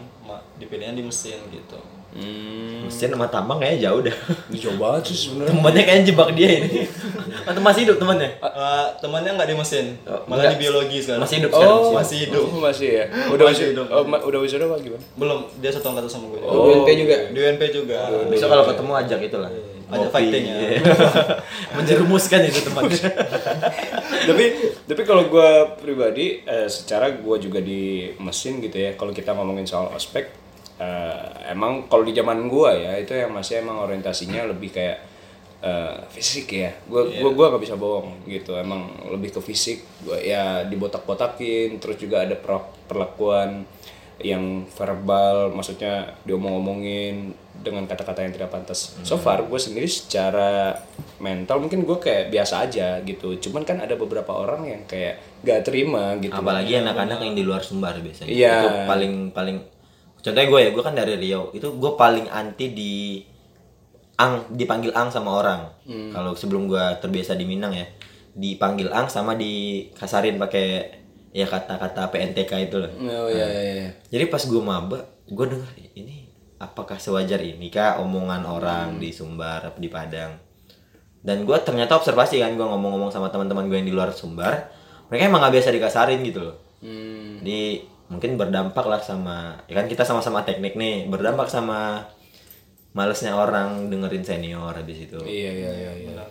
[0.55, 1.77] dipilihnya di mesin gitu.
[2.09, 2.89] Hmm.
[2.89, 4.15] Mesin sama tambang kayaknya jauh dah.
[4.51, 5.53] Dicoba sih sebenarnya.
[5.53, 6.69] Temannya kayaknya jebak dia ini.
[7.47, 8.29] Atau masih hidup temannya?
[8.35, 10.51] Eh, temannya nggak di mesin, Oh, malah enggak.
[10.51, 11.21] di biologi sekarang.
[11.21, 11.77] Masih hidup sekarang.
[11.79, 12.43] Oh, masih hidup.
[12.43, 13.05] Oh, masih ya.
[13.29, 13.85] Udah Masih hidup.
[13.87, 15.03] Oh, ma- udah wisuda apa gimana?
[15.15, 16.41] Belum, dia satu angkatan sama gue.
[16.41, 17.15] Oh, UNP juga.
[17.29, 17.97] Di UNP juga.
[18.25, 19.51] Besok kalau ketemu ajak itulah.
[19.89, 20.56] Ada fighting ya.
[20.56, 20.80] Iya.
[21.78, 22.86] Menjerumuskan itu teman.
[24.30, 24.45] tapi
[24.86, 25.49] tapi kalau gue
[25.82, 30.30] pribadi eh, secara gue juga di mesin gitu ya kalau kita ngomongin soal ospek
[30.78, 34.97] eh, emang kalau di zaman gue ya itu yang masih emang orientasinya lebih kayak
[35.65, 40.15] eh, fisik ya gue gua gua nggak bisa bohong gitu emang lebih ke fisik gua
[40.21, 43.65] ya dibotak-botakin terus juga ada per- perlakuan
[44.19, 48.95] yang verbal maksudnya diomong-omongin dengan kata-kata yang tidak pantas.
[49.03, 50.79] So far gue sendiri secara
[51.19, 53.35] mental mungkin gue kayak biasa aja gitu.
[53.37, 56.31] Cuman kan ada beberapa orang yang kayak gak terima gitu.
[56.33, 58.31] Apalagi anak-anak yang di luar Sumbar biasanya.
[58.31, 58.55] Iya.
[58.63, 59.57] Itu paling paling
[60.19, 61.51] contohnya gue ya, gue kan dari Riau.
[61.51, 62.93] Itu gue paling anti di
[64.19, 65.61] ang dipanggil ang sama orang.
[65.87, 66.11] Hmm.
[66.11, 67.87] Kalau sebelum gue terbiasa di Minang ya,
[68.35, 70.99] dipanggil ang sama dikasarin pakai
[71.31, 72.91] ya kata-kata PNTK itu loh.
[72.99, 73.61] Oh iya iya.
[73.79, 73.89] iya.
[74.11, 76.18] Jadi pas gue maba, gue denger ini
[76.59, 80.35] apakah sewajar ini kah omongan orang di Sumbar di Padang.
[81.19, 84.71] Dan gue ternyata observasi kan gue ngomong-ngomong sama teman-teman gue yang di luar Sumbar,
[85.07, 86.55] mereka emang gak biasa dikasarin gitu loh.
[86.83, 87.39] Hmm.
[87.43, 92.07] Jadi mungkin berdampak lah sama ya kan kita sama-sama teknik nih, berdampak sama
[92.91, 95.91] malesnya orang dengerin senior habis itu Iya iya iya.
[96.07, 96.23] iya.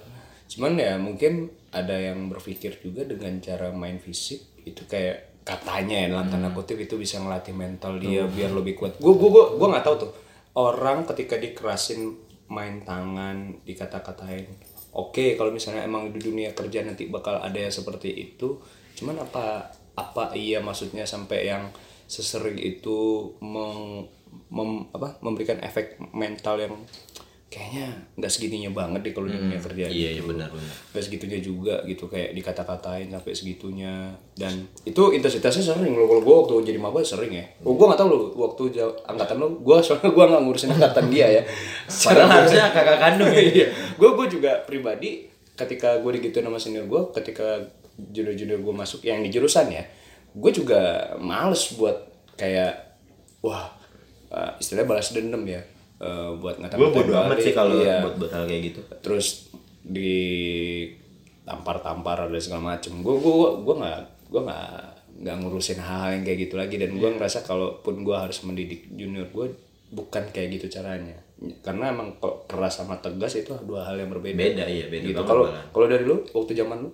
[0.49, 6.07] Cuman ya mungkin ada yang berpikir juga dengan cara main fisik itu kayak katanya ya
[6.13, 9.01] dalam tanda kutip itu bisa ngelatih mental dia biar lebih kuat.
[9.01, 10.13] Gue gue gue gue nggak tahu tuh
[10.61, 12.13] orang ketika dikerasin
[12.53, 14.45] main tangan dikata-katain.
[14.93, 18.61] Oke kalau misalnya emang di dunia kerja nanti bakal ada yang seperti itu.
[19.01, 21.73] Cuman apa apa iya maksudnya sampai yang
[22.09, 24.05] sesering itu meng,
[24.53, 26.75] mem- apa memberikan efek mental yang
[27.49, 27.89] kayaknya
[28.21, 30.29] nggak segininya banget deh kalau di dunia kerja iya iya gitu.
[30.37, 30.75] benar benar.
[30.93, 34.13] Gak segitunya juga gitu kayak dikata-katain sampai segitunya.
[34.37, 36.05] Dan itu intensitasnya sering loh.
[36.13, 37.45] Kalau gue waktu jadi maba sering ya.
[37.65, 41.07] Oh, gue nggak tahu loh waktu jauh, angkatan lo gue soalnya gue nggak ngurusin angkatan
[41.09, 41.43] dia ya.
[42.05, 43.41] Padahal harusnya kakak kandung ya.
[43.49, 43.67] Iya.
[43.97, 45.25] Gue gue juga pribadi
[45.57, 47.65] ketika gue digituin sama senior gue ketika
[47.99, 49.83] junior-junior gue masuk yang di jurusan ya
[50.31, 51.97] gue juga males buat
[52.39, 53.03] kayak
[53.43, 53.75] wah
[54.31, 55.59] eh, istilahnya balas dendam ya
[56.03, 58.03] eh, buat ngata gue bodo amat sih kalau iya.
[58.03, 58.81] buat buat hal kayak gitu.
[59.03, 59.51] Terus
[59.83, 60.15] di
[61.43, 62.99] tampar-tampar dan segala macem.
[63.01, 64.71] Gue gue gue nggak gue nggak
[65.19, 66.77] nggak ngurusin hal yang kayak gitu lagi.
[66.79, 69.55] Dan gue ngerasa kalaupun gue harus mendidik junior gue
[69.95, 71.19] bukan kayak gitu caranya.
[71.63, 74.35] Karena emang kok keras sama tegas itu dua hal yang berbeda.
[74.35, 75.19] Beda iya beda gitu.
[75.23, 76.91] banget kalau kalau dari lu waktu zaman lu?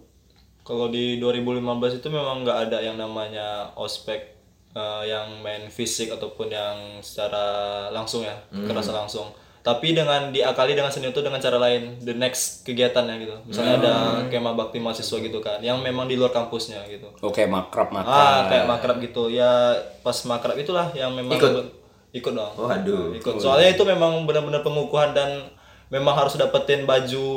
[0.64, 4.33] Kalau di 2015 itu memang nggak ada yang namanya ospek
[4.74, 7.44] eh, yang main fisik ataupun yang secara
[7.88, 9.30] langsung ya, kerasa langsung.
[9.60, 13.32] Tapi dengan diakali dengan seni itu dengan cara lain, the next kegiatannya gitu.
[13.44, 13.94] Misalnya ada
[14.28, 17.08] kemah bakti mahasiswa gitu kan, yang memang di luar kampusnya gitu.
[17.18, 19.32] oke makrab makrab Ah, kayak makrab gitu.
[19.32, 21.80] Ya pas makrab itulah yang memang Ikut?
[22.12, 22.52] ikut dong.
[22.54, 23.40] oh aduh Ikut.
[23.40, 25.48] Soalnya itu memang benar-benar pengukuhan dan
[25.88, 27.30] memang harus dapetin baju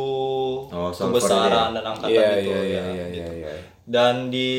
[0.67, 2.51] Oh, kebesaran dan angkatan iya gitu.
[2.51, 3.17] iya ya, iya iya gitu.
[3.23, 3.51] iya iya.
[3.87, 4.51] Dan di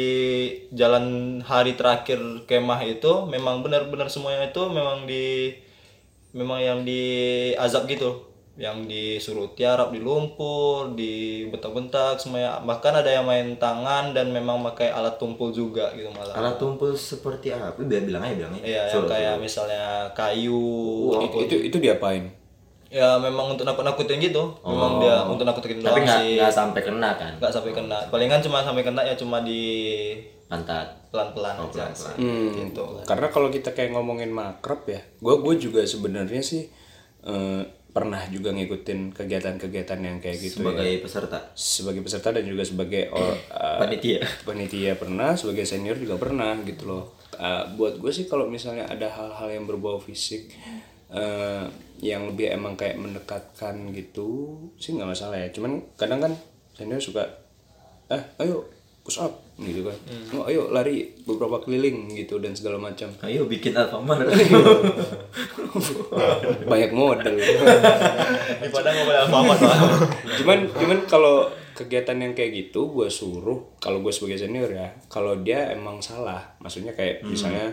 [0.73, 2.17] jalan hari terakhir
[2.49, 5.53] kemah itu memang benar-benar semuanya itu memang di
[6.33, 7.03] memang yang di
[7.61, 8.25] azab gitu.
[8.59, 12.59] Yang disuruh tiarap di lumpur, di bentak-bentak semuanya.
[12.65, 16.97] Bahkan ada yang main tangan dan memang pakai alat tumpul juga gitu malah alat tumpul
[16.97, 17.77] seperti apa?
[17.85, 18.65] Biar bilang aja bilang aja.
[18.65, 20.59] Iya, yang kayak misalnya kayu
[21.21, 22.33] itu, itu itu diapain
[22.89, 24.57] ya memang untuk nakut-nakutin gitu.
[24.61, 25.85] Memang dia untuk nakutin Oh.
[25.85, 26.35] tapi doang nggak sih.
[26.37, 27.33] nggak sampai kena kan?
[27.37, 27.99] Nggak sampai kena.
[28.09, 29.63] Palingan cuma sampai kena ya cuma di
[30.45, 30.97] pantat.
[31.09, 31.89] pelan-pelan Oh, aja.
[32.21, 32.85] Hmm, gitu.
[33.03, 36.69] Karena kalau kita kayak ngomongin makrab ya, gue gue juga sebenarnya sih
[37.23, 40.69] eh, pernah juga ngikutin kegiatan-kegiatan yang kayak gitu ya.
[40.69, 41.39] sebagai peserta?
[41.51, 44.21] Sebagai peserta dan juga sebagai or, eh, panitia.
[44.45, 47.17] panitia pernah, sebagai senior juga pernah gitu loh.
[47.33, 50.53] Eh, buat gue sih kalau misalnya ada hal-hal yang berbau fisik
[51.11, 51.65] eh,
[51.99, 55.49] yang lebih emang kayak mendekatkan gitu sih nggak masalah ya.
[55.51, 56.33] Cuman kadang kan
[56.75, 57.27] senior suka
[58.09, 58.65] eh ayo
[59.03, 59.97] push up gitu kan.
[60.37, 63.09] Oh, ayo lari beberapa keliling gitu dan segala macam.
[63.25, 64.29] ayo bikin Alfamart
[66.71, 67.35] Banyak model.
[68.59, 69.61] di padang nggak alfamart
[70.41, 75.39] cuman cuman kalau kegiatan yang kayak gitu gue suruh kalau gue sebagai senior ya kalau
[75.39, 76.43] dia emang salah.
[76.59, 77.71] Maksudnya kayak misalnya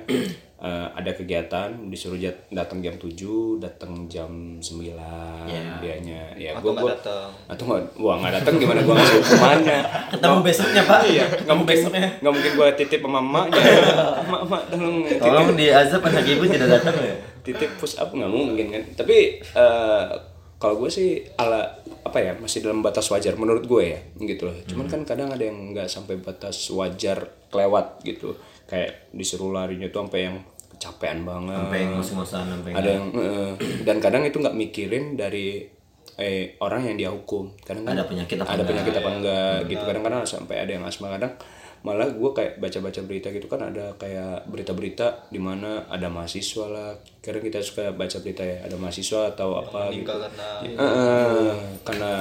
[0.56, 3.10] eh, ada kegiatan disuruh jat- datang jam 7
[3.58, 4.94] datang jam 9
[5.82, 6.22] dianya.
[6.36, 7.34] Ya gue gue datang.
[7.46, 9.80] atau nggak wah nggak datang gimana gue ngasih hukumannya
[10.14, 11.02] ketemu besoknya pak.
[11.04, 11.78] Iya nggak mungkin
[12.22, 13.62] nggak mungkin gue titip sama emaknya.
[14.22, 14.98] Emak emak tolong.
[15.02, 15.22] Titip.
[15.26, 17.16] Tolong di azab anak ibu tidak datang ya?
[17.42, 18.84] Titip push up nggak mungkin kan?
[18.94, 20.06] Tapi eh,
[20.56, 21.68] kalau gue sih ala
[22.06, 24.56] apa ya masih dalam batas wajar menurut gue ya gitu loh.
[24.70, 28.38] Cuman kan kadang ada yang nggak sampai batas wajar kelewat gitu.
[28.70, 30.38] Kayak disuruh larinya tuh sampai yang
[30.78, 31.58] kecapean banget.
[31.58, 35.66] Sampai ngos-ngosan sampai ada yang eh, dan kadang itu nggak mikirin dari
[36.16, 37.52] eh orang yang dia hukum.
[37.60, 38.68] Kadang kan Ada penyakit apa ada enggak?
[38.70, 39.84] penyakit apa enggak gitu.
[39.84, 41.10] Kadang-kadang sampai ada yang asma.
[41.10, 41.34] Kadang
[41.86, 46.98] malah gue kayak baca-baca berita gitu kan ada kayak berita-berita di mana ada mahasiswa lah.
[47.22, 50.08] Kadang kita suka baca berita ya ada mahasiswa atau apa gitu.
[50.10, 51.54] karena Heeh, karena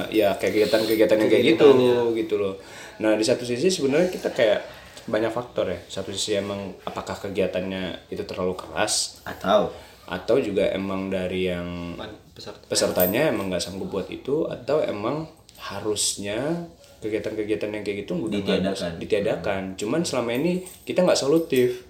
[0.09, 1.67] ya kayak kegiatan-kegiatan yang kayak gitu
[2.15, 2.55] gitu loh.
[3.01, 4.59] Nah di satu sisi sebenarnya kita kayak
[5.05, 5.79] banyak faktor ya.
[5.85, 9.69] Satu sisi emang apakah kegiatannya itu terlalu keras atau
[10.05, 11.97] atau juga emang dari yang
[12.35, 15.25] peserta pesertanya emang nggak sanggup buat itu atau emang
[15.57, 16.67] harusnya
[17.01, 18.91] kegiatan-kegiatan yang kayak gitu udah Ditiadakan.
[18.97, 19.61] ditiadakan.
[19.77, 21.85] Cuman selama ini kita nggak solutif.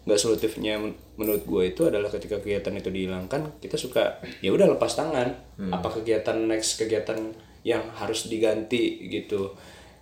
[0.00, 4.66] Nggak solutifnya men- menurut gue itu adalah ketika kegiatan itu dihilangkan, kita suka ya udah
[4.70, 5.28] lepas tangan.
[5.70, 9.52] Apa kegiatan next kegiatan yang harus diganti gitu.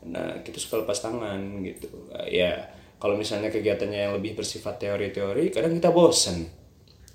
[0.07, 1.91] Nah kita suka lepas tangan gitu.
[2.25, 6.47] Ya kalau misalnya kegiatannya yang lebih bersifat teori-teori, kadang kita bosen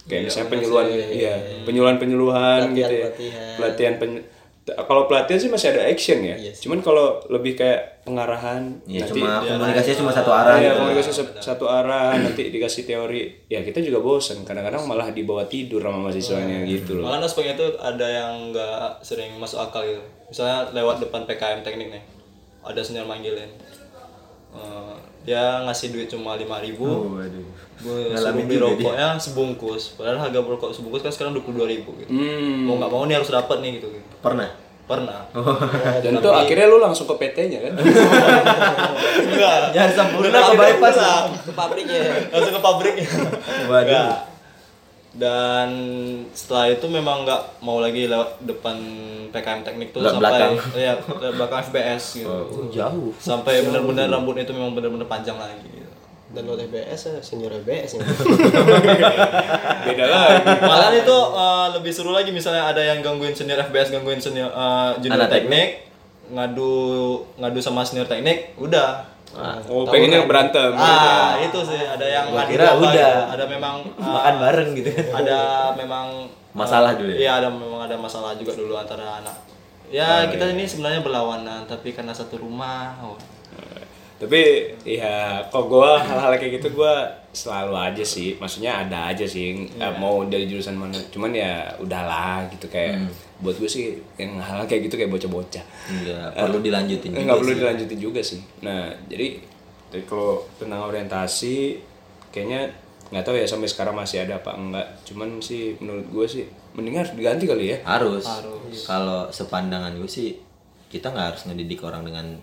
[0.04, 3.56] kayak misalnya penyuluhan ya penyuluhan penyuluhan gitu ya pelatihan.
[3.56, 4.28] pelatihan pen- T-
[4.63, 6.39] kalau pelatihan sih masih ada action ya.
[6.56, 10.80] Cuman kalau lebih kayak pengarahan ya nanti cuma komunikasinya cuma satu arah ya gitu.
[10.80, 11.10] komunikasi
[11.43, 13.43] satu arah nanti dikasih teori.
[13.52, 14.47] Ya kita juga bosen.
[14.47, 17.12] Kadang-kadang malah dibawa tidur sama mahasiswanya gitu loh.
[17.12, 19.99] Malah aspeknya itu ada yang nggak sering masuk akal gitu.
[20.32, 22.04] Misalnya lewat depan PKM teknik nih,
[22.63, 23.52] ada senior manggilin.
[24.56, 27.47] Eh, dia ngasih duit cuma lima ribu, waduh.
[27.79, 29.95] gue suruh beli rokoknya sebungkus.
[29.95, 32.12] Padahal harga rokok sebungkus kan sekarang dua puluh dua ribu gitu.
[32.12, 32.67] Hmm.
[32.67, 33.88] Mau nggak mau nih harus dapat nih gitu.
[33.91, 34.13] gitu.
[34.19, 34.51] pernah
[34.83, 35.31] Pernah.
[36.03, 37.73] dan tuh akhirnya lu langsung ke PT-nya kan
[39.15, 39.71] Enggak.
[39.71, 40.97] ya sempurna ke bypass
[41.39, 42.95] ke pabriknya Langsung ke pabrik.
[43.71, 44.33] waduh.
[45.13, 45.69] Dan
[46.34, 48.73] setelah itu memang nggak mau lagi lewat depan
[49.30, 50.54] PKM teknik tuh sampai belakang.
[50.89, 50.93] ya
[51.38, 52.34] belakang FBS gitu.
[52.34, 55.82] Oh, jauh Sampai benar-benar rambut itu memang benar-benar panjang lagi gitu.
[56.34, 58.02] dan lo TBS ya senior TBS ya.
[59.86, 64.17] beda lagi Malah itu eh, lebih seru lagi misalnya ada yang gangguin senior FBS, gangguin
[64.17, 65.93] senior eh, junior Anak teknik,
[66.34, 66.73] ngadu
[67.38, 69.12] ngadu sama senior teknik, udah.
[69.65, 72.93] Oh pengennya berantem Ah, itu sih ada yang Gua kira apa udah.
[72.93, 73.34] gitu.
[73.34, 75.39] Ada memang eh, makan bareng gitu ada
[75.74, 76.08] memang
[76.54, 77.17] Masalah dulu ya?
[77.17, 79.34] Iya, ada memang ada masalah juga dulu antara anak.
[79.89, 82.93] Ya, kita ini sebenarnya berlawanan, tapi karena satu rumah.
[83.02, 83.17] Oh.
[84.23, 88.38] Tapi ya kok gua hal-hal kayak gitu gua selalu aja sih.
[88.38, 90.95] Maksudnya ada aja sih eh, mau dari jurusan mana.
[91.09, 93.09] Cuman ya udahlah gitu kayak
[93.43, 95.65] buat gue sih yang hal, -hal kayak gitu kayak bocah-bocah.
[95.91, 97.59] Enggak, perlu dilanjutin juga nggak perlu sih.
[97.59, 98.39] dilanjutin juga sih.
[98.63, 99.27] Nah jadi
[100.07, 101.55] kalau tentang orientasi
[102.31, 102.71] kayaknya
[103.13, 104.88] nggak tahu ya sampai sekarang masih ada apa enggak.
[105.03, 106.45] Cuman sih menurut gue sih
[106.77, 107.77] mending harus diganti kali ya.
[107.86, 108.25] Harus,
[108.88, 110.38] kalau sepandangan gue sih
[110.93, 112.38] kita nggak harus ngedidik orang dengan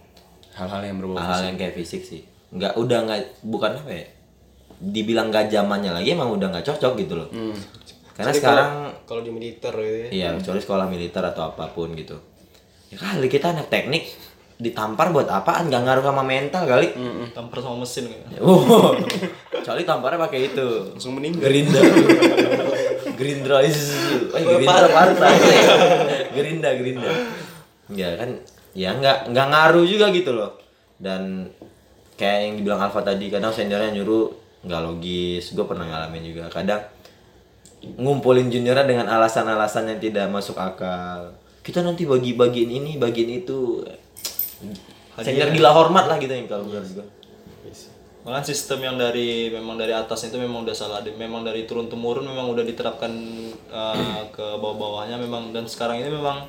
[0.61, 2.21] hal-hal yang berbau hal-hal yang kayak fisik sih.
[2.53, 4.07] Nggak udah nggak bukan apa ya?
[4.81, 7.29] Dibilang nggak zamannya lagi emang udah nggak cocok gitu loh.
[8.13, 8.71] Karena sekarang
[9.09, 10.09] kalau di militer gitu ya.
[10.13, 12.21] Iya kecuali sekolah militer atau apa pun gitu.
[12.93, 14.13] Ya kali kita anak teknik
[14.61, 15.73] ditampar buat apaan?
[15.73, 16.93] Nggak ngaruh sama mental kali.
[17.33, 18.13] Tampar sama mesin.
[18.45, 18.93] Oh,
[19.49, 20.69] kecuali tamparnya pakai itu.
[20.93, 21.49] Langsung meninggal.
[21.49, 21.81] Gerinda.
[23.17, 23.57] Gerindra.
[23.69, 23.93] Is.
[24.37, 25.35] Eh, Gerindra partai.
[26.37, 27.11] Gerinda, Gerinda.
[27.93, 28.41] Ya kan,
[28.77, 30.59] ya nggak nggak ngaruh juga gitu loh.
[31.01, 31.49] Dan
[32.21, 34.29] kayak yang dibilang Alfa tadi, kadang seniornya nyuruh
[34.67, 35.57] nggak logis.
[35.57, 36.45] Gue pernah ngalamin juga.
[36.53, 36.85] Kadang
[37.81, 41.33] ngumpulin juniornya dengan alasan-alasan yang tidak masuk akal.
[41.65, 43.81] Kita nanti bagi-bagiin ini, bagiin itu.
[45.21, 46.81] Senior gila hormat lah gitu yang kalau gue.
[48.21, 52.29] Malah sistem yang dari memang dari atas itu memang udah salah, memang dari turun temurun
[52.29, 53.09] memang udah diterapkan
[53.73, 56.45] uh, ke bawah-bawahnya memang dan sekarang ini memang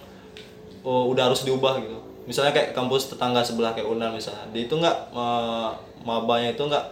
[0.83, 2.10] oh, udah harus diubah gitu.
[2.25, 6.85] Misalnya kayak kampus tetangga sebelah kayak Unan misalnya, di itu nggak uh, mabanya itu nggak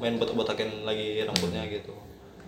[0.00, 1.92] main botak-botakin lagi rambutnya gitu.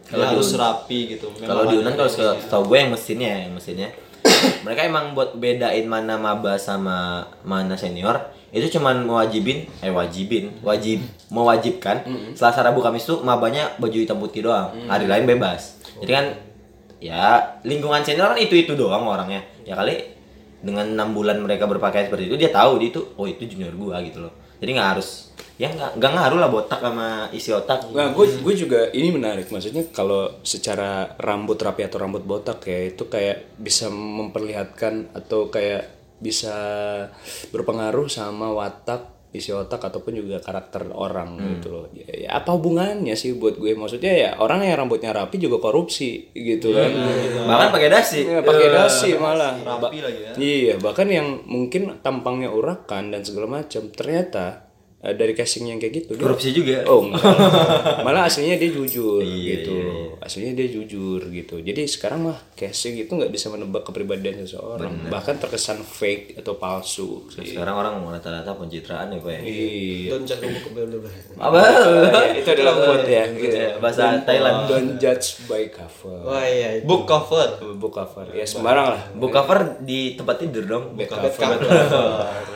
[0.09, 1.29] Dia harus rapi gitu.
[1.39, 3.89] Kalau di Unan kalau se- setahu gue yang mesinnya ya, yang mesinnya.
[4.65, 8.17] mereka emang buat bedain mana maba sama mana senior.
[8.53, 12.05] Itu cuman mewajibin eh wajibin wajib mewajibkan.
[12.33, 14.73] Selasa Rabu Kamis tuh mabanya baju hitam putih doang.
[14.87, 15.81] Hari lain bebas.
[16.01, 16.27] Jadi kan
[17.03, 19.43] ya lingkungan senior kan itu itu doang orangnya.
[19.65, 20.13] Ya kali
[20.63, 23.99] dengan enam bulan mereka berpakaian seperti itu dia tahu dia itu oh itu junior gua
[24.01, 24.33] gitu loh.
[24.63, 27.93] Jadi nggak harus ya nggak nggak ngaruh lah botak sama isi otak.
[27.93, 29.53] Nah, gue gue juga ini menarik.
[29.53, 35.91] Maksudnya kalau secara rambut rapi atau rambut botak ya itu kayak bisa memperlihatkan atau kayak
[36.23, 36.55] bisa
[37.51, 41.85] berpengaruh sama watak isi otak ataupun juga karakter orang gitu loh.
[41.97, 43.73] Ya, ya, apa hubungannya sih buat gue?
[43.73, 46.93] Maksudnya ya orang yang rambutnya rapi juga korupsi gitu kan.
[47.49, 49.57] bahkan pakai dasi Ya, pakai dasi malah.
[49.57, 50.33] rapi lagi ya.
[50.37, 54.72] Iya, bahkan yang mungkin tampangnya urakan dan segala macam ternyata
[55.03, 57.23] eh, dari casing yang kayak gitu dia- korupsi juga Oh enggak.
[58.07, 60.15] Malah aslinya dia jujur gitu loh.
[60.17, 61.59] Aslinya dia jujur gitu.
[61.59, 65.07] Jadi sekarang mah casing itu nggak bisa menebak kepribadian seseorang.
[65.07, 67.43] Bahkan terkesan fake atau palsu sih.
[67.53, 70.09] sekarang orang rata-rata pencitraan ya pak ya Iya.
[70.09, 70.87] don't judge book cover.
[71.37, 71.59] apa
[72.13, 73.25] Ya, itu adalah quote ya.
[73.29, 73.57] Gitu.
[73.57, 76.19] ya, bahasa Thailand Don't judge by cover.
[76.23, 76.87] wah iya itu.
[76.87, 77.49] Book cover.
[77.75, 78.27] Book cover.
[78.31, 79.03] Ya sembarang lah.
[79.13, 81.31] book cover di tempat tidur dong Bad cover.
[81.33, 81.59] cover.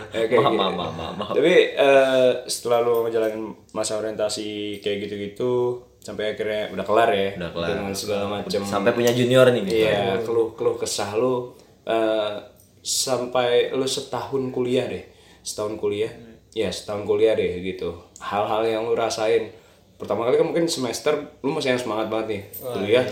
[0.09, 0.63] Ya, kayak maaf gitu.
[0.77, 1.35] maaf maaf maaf.
[1.35, 5.53] Tapi eh, setelah lu ngejalanin masa orientasi kayak gitu-gitu
[5.99, 7.69] sampai akhirnya udah kelar ya Udah kelar.
[7.73, 12.33] dengan segala macam sampai punya junior nih gitu Iya, keluh keluh kesah lu eh,
[12.81, 15.03] sampai lu setahun kuliah deh,
[15.43, 16.11] setahun kuliah,
[16.53, 17.99] ya setahun kuliah deh gitu.
[18.19, 19.51] Hal-hal yang lu rasain.
[19.97, 22.43] Pertama kali kan mungkin semester lu masih yang semangat banget nih.
[22.63, 23.05] Kuliah,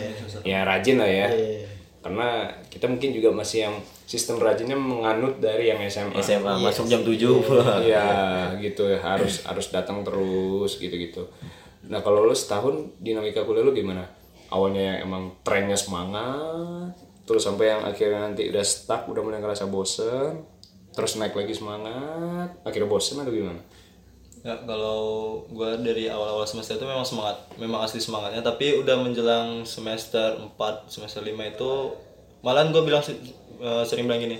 [0.45, 1.29] ya rajin lah ya.
[2.05, 6.21] Karena kita mungkin juga masih yang sistem rajinnya menganut dari yang SMA.
[6.21, 7.17] SMA masuk jam 7
[7.89, 8.05] Iya
[8.61, 11.25] gitu ya harus harus datang terus gitu-gitu.
[11.89, 14.05] Nah kalau lu setahun dinamika kuliah lu gimana?
[14.53, 16.93] Awalnya yang emang trennya semangat
[17.25, 20.45] terus sampai yang akhirnya nanti udah stuck udah mulai ngerasa bosen
[20.93, 23.59] terus naik lagi semangat akhirnya bosen atau gimana
[24.45, 25.01] Ya, kalau
[25.49, 30.85] gua dari awal-awal semester itu memang semangat, memang asli semangatnya, tapi udah menjelang semester 4,
[30.85, 31.71] semester 5 itu
[32.41, 34.37] malahan gua bilang eh, sering bilang gini.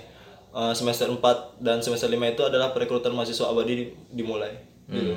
[0.55, 4.53] eh, semester 4 dan semester 5 itu adalah perekrutan mahasiswa abadi di- dimulai.
[4.87, 5.17] Gitu.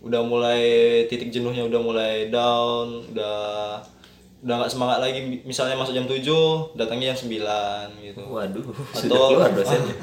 [0.00, 0.62] Udah mulai
[1.04, 3.82] titik jenuhnya udah mulai down, udah
[4.44, 6.20] udah nggak semangat lagi misalnya masuk jam 7
[6.76, 9.96] datangnya jam 9 gitu Waduh, atau sudah keluar dosennya.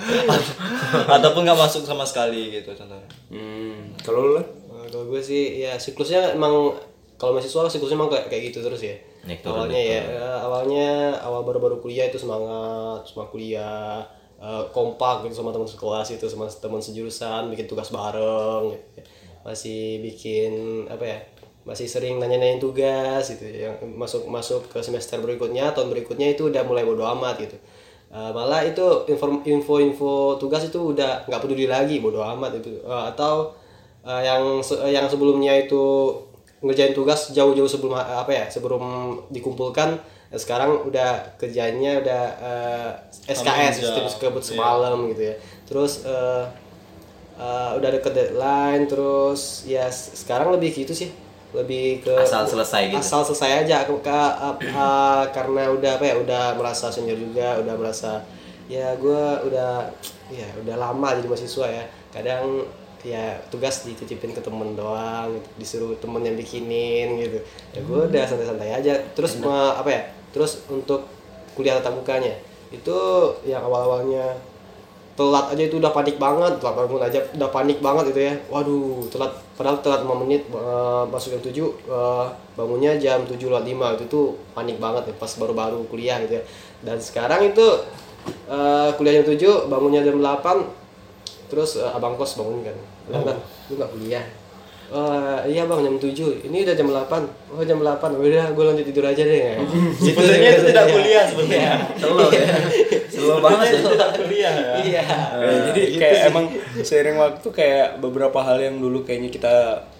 [1.22, 4.02] ataupun nggak masuk sama sekali gitu contohnya hmm.
[4.02, 4.42] kalau lu
[4.82, 6.74] Nah, kalau gue sih ya siklusnya emang
[7.22, 8.98] kalau mahasiswa siklusnya emang kayak, kayak gitu terus ya.
[9.46, 10.90] Turun, awalnya ya eh, awalnya
[11.22, 14.02] awal baru-baru kuliah itu semangat, semangat kuliah,
[14.42, 19.02] eh, kompak gitu sama teman sekelas itu sama teman sejurusan, bikin tugas bareng gitu.
[19.46, 20.52] Masih bikin
[20.90, 21.20] apa ya?
[21.62, 26.66] Masih sering nanya-nanyain tugas gitu yang masuk masuk ke semester berikutnya, tahun berikutnya itu udah
[26.66, 27.58] mulai bodo amat gitu.
[28.12, 28.84] Eh, malah itu
[29.46, 33.54] info-info tugas itu udah nggak peduli lagi bodo amat itu Eh, atau
[34.04, 36.12] eh, yang se- yang sebelumnya itu
[36.62, 38.82] ngerjain tugas jauh-jauh sebelum apa ya sebelum
[39.34, 39.98] dikumpulkan
[40.34, 42.92] sekarang udah kerjanya udah eh,
[43.30, 45.36] SKS sistem kebut semalam gitu ya.
[45.70, 46.44] Terus eh,
[47.40, 51.10] eh, udah deket deadline terus ya sekarang lebih gitu sih
[51.52, 52.98] lebih ke Asal selesai gitu.
[52.98, 54.10] asal selesai aja ke, ke-
[54.40, 58.24] uh, uh, karena udah apa ya udah merasa senior juga udah merasa
[58.72, 59.84] ya gue udah
[60.32, 61.84] ya udah lama jadi mahasiswa ya.
[62.12, 62.64] Kadang
[63.04, 65.48] ya tugas dititipin ke temen doang gitu.
[65.60, 67.40] disuruh temen yang bikinin gitu.
[67.76, 68.96] Ya gue udah santai-santai aja.
[69.12, 71.04] Terus me- apa ya terus untuk
[71.52, 72.32] kuliah tatap mukanya
[72.72, 72.96] itu
[73.44, 74.32] yang awal-awalnya
[75.12, 78.34] telat aja itu udah panik banget telat bangun aja udah panik banget gitu ya.
[78.48, 83.62] Waduh telat padahal telat 5 menit eh, masuk jam 7 eh, bangunnya jam 7 lewat
[83.70, 84.26] 5 itu tuh
[84.58, 86.44] panik banget ya pas baru-baru kuliah gitu ya.
[86.82, 87.66] Dan sekarang itu
[88.50, 92.78] eh, kuliah jam 7 bangunnya jam 8 terus eh, abang kos bangun kan.
[93.06, 93.38] Bilang kan
[93.70, 94.26] lu gak kuliah
[94.92, 95.08] Oh,
[95.48, 96.12] iya bang jam 7
[96.44, 97.08] Ini udah jam 8
[97.56, 99.56] Oh jam 8 Udah gue lanjut tidur aja deh
[100.04, 100.92] Gitu, Sebenarnya itu tidak Iya.
[100.92, 101.72] kuliah sebenarnya.
[101.96, 102.48] Selalu ya.
[103.08, 103.80] Selalu banget ya.
[103.88, 104.72] tidak kuliah ya.
[104.78, 106.46] Iya Eh, jadi kayak emang
[106.78, 109.54] seiring waktu kayak beberapa hal yang dulu kayaknya kita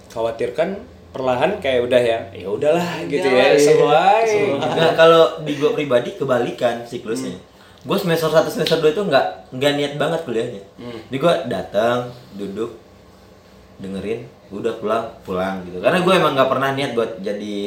[0.08, 0.76] khawatirkan
[1.10, 3.56] perlahan kayak udah ya ya udahlah gitu ya iya.
[3.56, 4.28] sesuai
[4.60, 7.40] Nah, kalau di gua pribadi kebalikan siklusnya.
[7.82, 10.64] Gua semester 1 semester 2 itu nggak nggak niat banget kuliahnya.
[11.08, 12.76] Jadi gua datang, duduk,
[13.78, 14.24] dengerin,
[14.60, 15.80] udah pulang, pulang gitu.
[15.80, 17.58] Karena gue emang nggak pernah niat buat jadi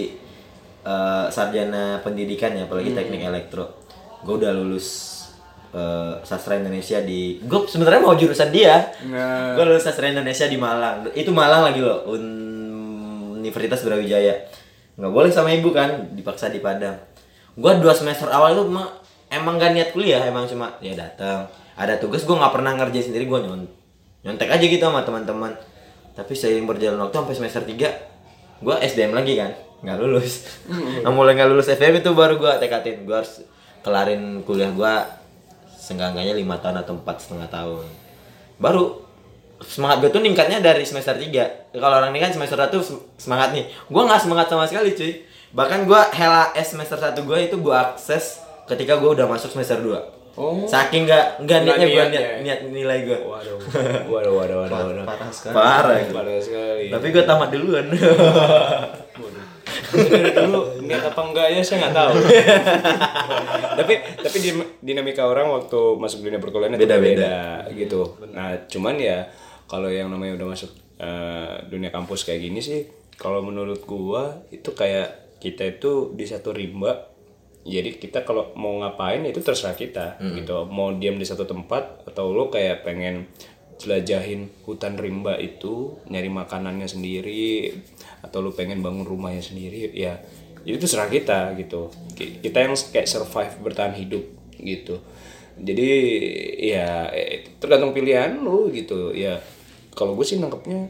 [0.84, 3.80] eh, sarjana pendidikan ya, apalagi teknik elektro.
[4.20, 5.12] Gue udah lulus
[5.72, 8.92] eh, sastra Indonesia di gue sebenarnya mau jurusan dia.
[9.08, 9.56] Nah.
[9.56, 11.08] Gue lulus sastra Indonesia di Malang.
[11.16, 14.44] Itu Malang lagi loh, Un- Universitas Brawijaya.
[14.96, 16.96] Nggak boleh sama ibu kan, dipaksa di Padang.
[17.54, 18.88] Gue dua semester awal itu emang,
[19.30, 21.46] emang gak niat kuliah, emang cuma ya datang.
[21.74, 23.66] Ada tugas gue nggak pernah ngerjain sendiri, gue nyon
[24.24, 25.52] nyontek aja gitu sama teman-teman.
[26.14, 29.50] Tapi seiring berjalan waktu sampai semester 3 gue SDM lagi kan,
[29.82, 30.46] nggak lulus.
[31.04, 33.42] nah mulai nggak lulus SDM itu baru gue tekatin, gue harus
[33.84, 34.92] kelarin kuliah gue
[35.74, 37.84] seenggak-enggaknya lima tahun atau empat setengah tahun.
[38.56, 39.04] Baru
[39.60, 43.52] semangat gue tuh ningkatnya dari semester 3 kalau orang ini kan semester 1 sem- semangat
[43.52, 43.68] nih.
[43.90, 45.12] Gue nggak semangat sama sekali cuy.
[45.54, 49.76] Bahkan gue hela S semester 1 gue itu gue akses ketika gue udah masuk semester
[49.82, 50.66] 2 Oh.
[50.66, 53.54] saking nggak nggak niatnya gue niat, niat nilai gue waduh
[54.10, 55.04] waduh waduh waduh waduh.
[55.06, 55.54] Parah sekali.
[55.54, 56.86] parah parah sekali.
[56.90, 57.86] Tapi gue tamat duluan.
[60.34, 62.12] Dulu niat apa enggak ya saya nggak tahu.
[63.78, 67.62] Tapi tapi di- dinamika orang waktu masuk dunia perkuliahan itu Beda-beda.
[67.66, 68.02] beda gitu.
[68.30, 69.26] Nah cuman ya
[69.66, 74.70] kalau yang namanya udah masuk eh, dunia kampus kayak gini sih kalau menurut gua itu
[74.70, 77.13] kayak kita itu di satu rimba
[77.64, 80.68] jadi kita kalau mau ngapain itu terserah kita gitu.
[80.68, 83.24] Mau diam di satu tempat atau lo kayak pengen
[83.74, 87.74] jelajahin hutan rimba itu nyari makanannya sendiri
[88.20, 90.20] atau lu pengen bangun rumahnya sendiri ya
[90.62, 91.88] itu terserah kita gitu.
[92.14, 94.24] Ki- kita yang kayak survive bertahan hidup
[94.56, 95.00] gitu.
[95.54, 95.88] Jadi
[96.58, 99.12] ya eh, tergantung pilihan lu gitu.
[99.12, 99.40] Ya
[99.92, 100.88] kalau gue sih nangkepnya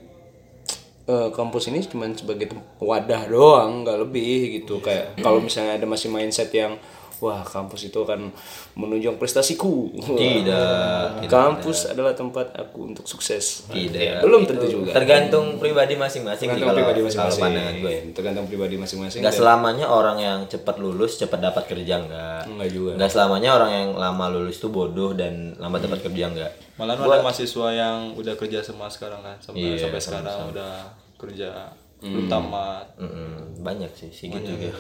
[1.05, 4.81] eh, kampus ini cuma sebagai wadah doang nggak lebih gitu.
[4.81, 6.77] Kayak kalau misalnya ada masih mindset yang
[7.25, 8.29] wah kampus itu akan
[8.77, 9.89] menunjang prestasiku.
[9.97, 13.65] Tidak, kampus adalah tempat aku untuk sukses.
[13.73, 13.97] Tidak.
[13.97, 14.93] Ya, belum tentu juga.
[14.93, 17.43] tergantung pribadi masing-masing tergantung kalau pribadi masing-masing.
[17.43, 17.93] pandangan gue.
[18.13, 22.43] Tergantung pribadi masing-masing Nggak dan- selamanya orang yang cepat lulus cepat dapat kerja enggak.
[22.45, 22.91] Enggak juga.
[23.01, 26.53] Nggak selamanya orang yang lama lulus itu bodoh dan lama dapat kerja enggak.
[26.77, 30.73] Malah ada mahasiswa yang udah kerja sama sekarang kan, sampai Iya, sampai sekarang udah
[31.17, 31.71] kerja
[32.05, 32.87] belum tamat.
[33.01, 34.73] Mm-mm, banyak sih sih gitu ya.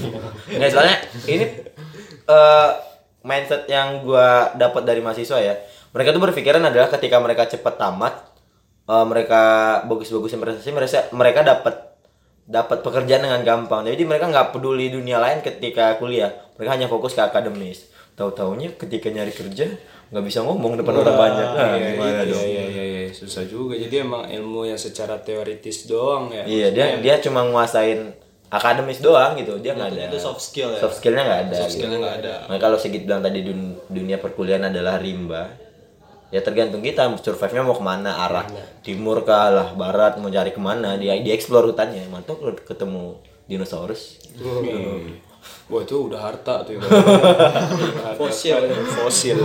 [0.58, 1.44] Nggak soalnya ini
[2.28, 2.70] eh
[3.26, 5.54] mindset yang gua dapat dari mahasiswa ya.
[5.90, 8.14] Mereka tuh berpikiran adalah ketika mereka cepat tamat
[8.86, 9.42] eh, mereka
[9.90, 11.74] bagus-bagusin prestasi mereka mereka dapat
[12.48, 13.84] dapat pekerjaan dengan gampang.
[13.84, 17.86] Jadi mereka nggak peduli dunia lain ketika kuliah mereka hanya fokus ke akademis.
[18.12, 19.78] Tahu taunya ketika nyari kerja
[20.10, 21.48] nggak bisa ngomong depan orang banyak.
[21.48, 22.42] Nah, Iya, gimana iya, dong?
[22.42, 23.78] iya, iya, iya, susah juga.
[23.78, 26.42] Jadi emang ilmu yang secara teoritis doang ya.
[26.42, 28.10] iya dia dia cuma nguasain
[28.48, 29.62] akademis doang gitu.
[29.62, 30.80] Dia nggak ada itu soft skill ya?
[30.80, 31.76] soft skillnya nggak ada soft gitu.
[31.78, 32.32] skillnya nggak ada.
[32.48, 35.54] Nah, kalau Sigit bilang tadi dun- dunia perkuliahan adalah rimba,
[36.34, 37.06] ya tergantung kita.
[37.14, 38.50] Survive-nya mau ke mana arah
[38.82, 40.96] timur kah lah barat mau cari ke mana.
[40.96, 42.08] Dia dia explore hutannya.
[42.08, 44.18] Mantap ketemu dinosaurus.
[44.34, 45.27] Iya.
[45.68, 46.80] Wah itu udah harta tuh.
[48.18, 48.56] Fosil.
[48.88, 49.38] Fosil.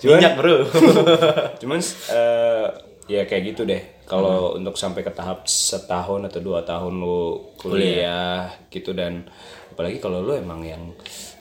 [0.00, 0.64] minyak bro
[1.60, 1.80] Cuman
[2.12, 2.66] eh,
[3.04, 4.04] ya kayak gitu deh.
[4.08, 9.28] Kalau untuk sampai ke tahap setahun atau dua tahun lu kuliah gitu dan
[9.72, 10.92] apalagi kalau lu emang yang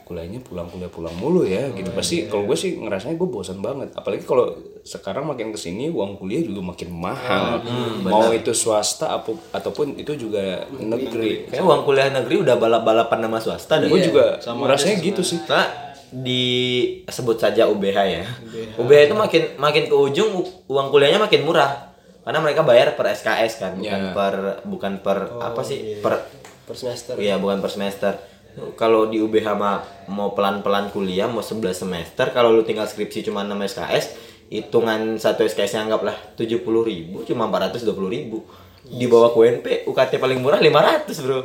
[0.03, 1.89] kuliahnya pulang kuliah pulang mulu ya gitu.
[1.91, 3.89] pasti kalau gue sih ngerasanya gue bosan banget.
[3.93, 4.51] Apalagi kalau
[4.81, 7.63] sekarang makin ke sini uang kuliah juga makin mahal.
[7.99, 11.47] Mau itu swasta apu- ataupun itu juga negeri.
[11.47, 15.39] kayak uang kuliah negeri udah balap balapan nama swasta dan gue juga ngerasanya gitu sih.
[15.45, 15.67] Nah,
[16.13, 16.43] di
[17.05, 18.23] sebut saja UBH ya.
[18.77, 20.31] UBH itu makin makin ke ujung
[20.67, 21.95] uang kuliahnya makin murah.
[22.21, 24.11] Karena mereka bayar per SKS kan, bukan Ya.
[24.11, 25.99] per bukan per apa sih?
[25.99, 26.13] Per
[26.63, 27.15] per semester.
[27.15, 28.15] Iya, bukan per semester.
[28.77, 33.41] Kalau di UBH mah mau pelan-pelan kuliah mau 11 semester, kalau lu tinggal skripsi cuma
[33.41, 34.05] 6 SKS,
[34.53, 38.45] hitungan satu SKS-nya anggaplah 70 ribu, cuma 420 ribu.
[38.83, 41.39] Di bawah UNP, UKT paling murah 500 bro.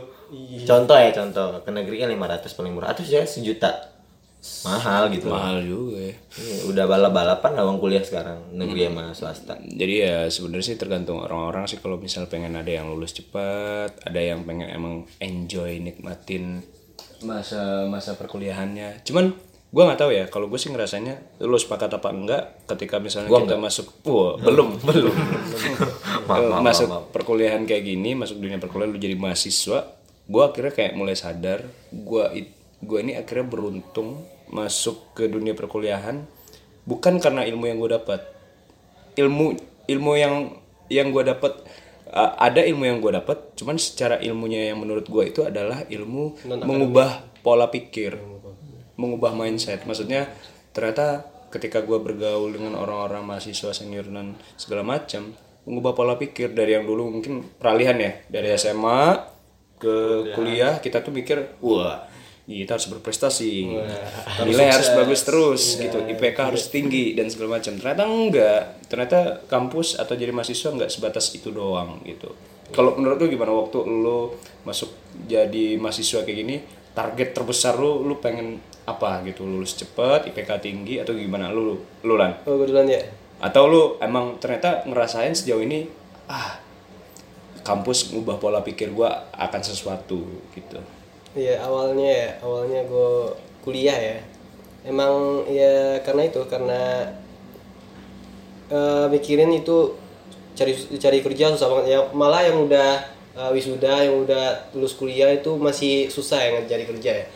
[0.66, 1.62] Contoh ya, contoh.
[1.62, 2.92] Ke negeri kan 500 paling murah.
[2.92, 3.94] Atau ya sejuta.
[4.62, 5.34] Mahal gitu.
[5.34, 8.54] mahal juga ya Iya, Udah balap-balapan lah uang kuliah sekarang.
[8.54, 9.58] Negeri sama swasta.
[9.58, 14.20] jadi ya sebenarnya sih tergantung orang-orang sih kalau misal pengen ada yang lulus cepat ada
[14.22, 16.62] yang pengen emang enjoy nikmatin
[17.20, 19.02] masa masa perkuliahannya.
[19.02, 19.34] Cuman
[19.68, 23.60] gua nggak tahu ya kalau gue sih ngerasanya lu sepakat apa enggak ketika misalnya kita
[23.60, 25.12] masuk wah belum belum.
[26.24, 29.84] Eh, masuk perkuliahan kayak gini masuk dunia perkuliahan lu jadi mahasiswa
[30.24, 36.24] gua akhirnya kayak mulai sadar gua it- gua ini akhirnya beruntung masuk ke dunia perkuliahan
[36.88, 38.20] bukan karena ilmu yang gue dapat.
[39.12, 39.46] Ilmu
[39.84, 40.56] ilmu yang
[40.88, 41.67] yang gue dapat
[42.12, 46.48] uh, ada ilmu yang gue dapat cuman secara ilmunya yang menurut gue itu adalah ilmu
[46.64, 48.18] mengubah pola pikir.
[48.98, 49.86] Mengubah mindset.
[49.86, 50.26] Maksudnya
[50.74, 55.32] ternyata ketika gue bergaul dengan orang-orang mahasiswa senior dan segala macam
[55.64, 58.12] mengubah pola pikir dari yang dulu mungkin peralihan ya.
[58.26, 59.02] Dari SMA
[59.78, 59.94] ke
[60.34, 62.07] kuliah kita tuh mikir wah
[62.48, 63.76] kita harus berprestasi.
[64.48, 66.00] Nilai harus bagus terus gitu.
[66.00, 67.76] IPK harus tinggi dan segala macam.
[67.76, 68.62] Ternyata enggak.
[68.88, 72.32] Ternyata kampus atau jadi mahasiswa enggak sebatas itu doang gitu.
[72.72, 73.52] Kalau menurut lu gimana?
[73.52, 74.32] Waktu lu
[74.64, 74.96] masuk
[75.28, 76.56] jadi mahasiswa kayak gini
[76.96, 78.56] target terbesar lu lu pengen
[78.88, 79.44] apa gitu?
[79.44, 81.52] Lulus cepet IPK tinggi atau gimana?
[81.52, 82.32] Lu lu lan?
[82.48, 83.04] Oh gue duluan ya.
[83.44, 85.84] Atau lu emang ternyata ngerasain sejauh ini
[86.32, 86.64] ah
[87.60, 90.24] kampus ngubah pola pikir gua akan sesuatu
[90.56, 90.80] gitu
[91.36, 92.28] Iya awalnya ya.
[92.44, 93.12] Awalnya gue
[93.64, 94.18] kuliah ya.
[94.86, 97.12] Emang ya karena itu karena
[98.72, 99.96] eh, mikirin itu
[100.58, 101.86] cari cari kerja susah banget.
[101.92, 102.90] Ya malah yang udah
[103.36, 107.26] eh, wisuda yang udah lulus kuliah itu masih susah ya cari kerja ya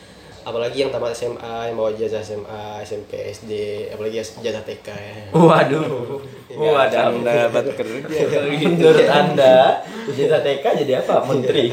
[0.42, 3.52] apalagi yang tamat SMA yang bawa jasa SMA SMP SD
[3.94, 5.16] apalagi jasa TK ya.
[5.34, 6.18] Waduh.
[6.52, 7.22] Waduh.
[7.22, 8.22] dapat kerja.
[8.66, 11.22] Menurut Anda, jasa TK jadi apa?
[11.26, 11.70] Menteri.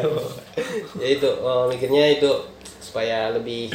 [1.02, 2.30] ya itu eh, mikirnya itu
[2.80, 3.70] supaya lebih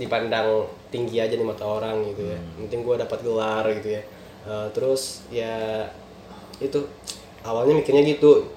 [0.00, 2.38] dipandang tinggi aja di mata orang gitu ya.
[2.62, 4.02] Penting gue dapat gelar gitu ya.
[4.46, 5.86] Eh, terus ya
[6.62, 6.80] itu
[7.44, 8.55] awalnya mikirnya gitu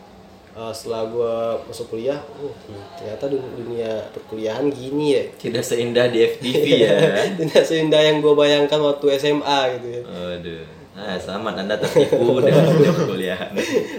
[0.60, 1.34] Eh, setelah gue
[1.64, 2.52] masuk kuliah uh,
[2.94, 6.92] ternyata dun- dunia perkuliahan gini ya Tidak seindah di FTV ya.
[7.32, 10.64] tidak seindah yang gue bayangkan waktu SMA gitu ya Waduh.
[10.92, 13.52] Nah, selamat Anda tertipu dengan dunia perkuliahan.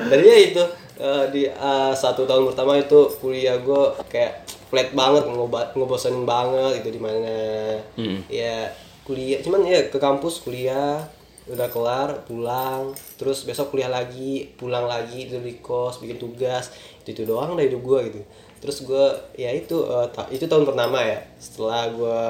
[0.05, 0.63] dari ya itu
[0.99, 6.85] eh, di eh, satu tahun pertama itu kuliah gue kayak flat banget ngobat ngebosenin banget
[6.85, 7.35] itu di mana
[8.29, 8.69] ya
[9.03, 11.09] kuliah cuman ya ke kampus kuliah
[11.51, 12.95] udah kelar pulang.
[13.19, 16.71] Terus besok kuliah lagi pulang lagi tidur di kos bikin tugas.
[17.03, 18.21] Itu itu doang dari hidup gue gitu.
[18.61, 21.19] Terus gue ya itu eh, ta- itu tahun pertama ya.
[21.37, 22.21] Setelah gue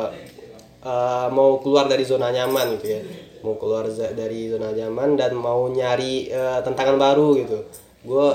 [0.82, 3.00] eh, mau keluar dari zona nyaman gitu ya.
[3.40, 7.58] Mau keluar dari zona nyaman dan mau nyari eh, tantangan baru gitu.
[8.02, 8.28] Gue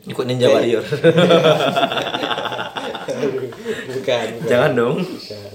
[0.00, 0.80] Ikut Ninja Warrior.
[3.92, 4.96] bukan, bukan, Jangan dong.
[4.96, 5.49] bukan.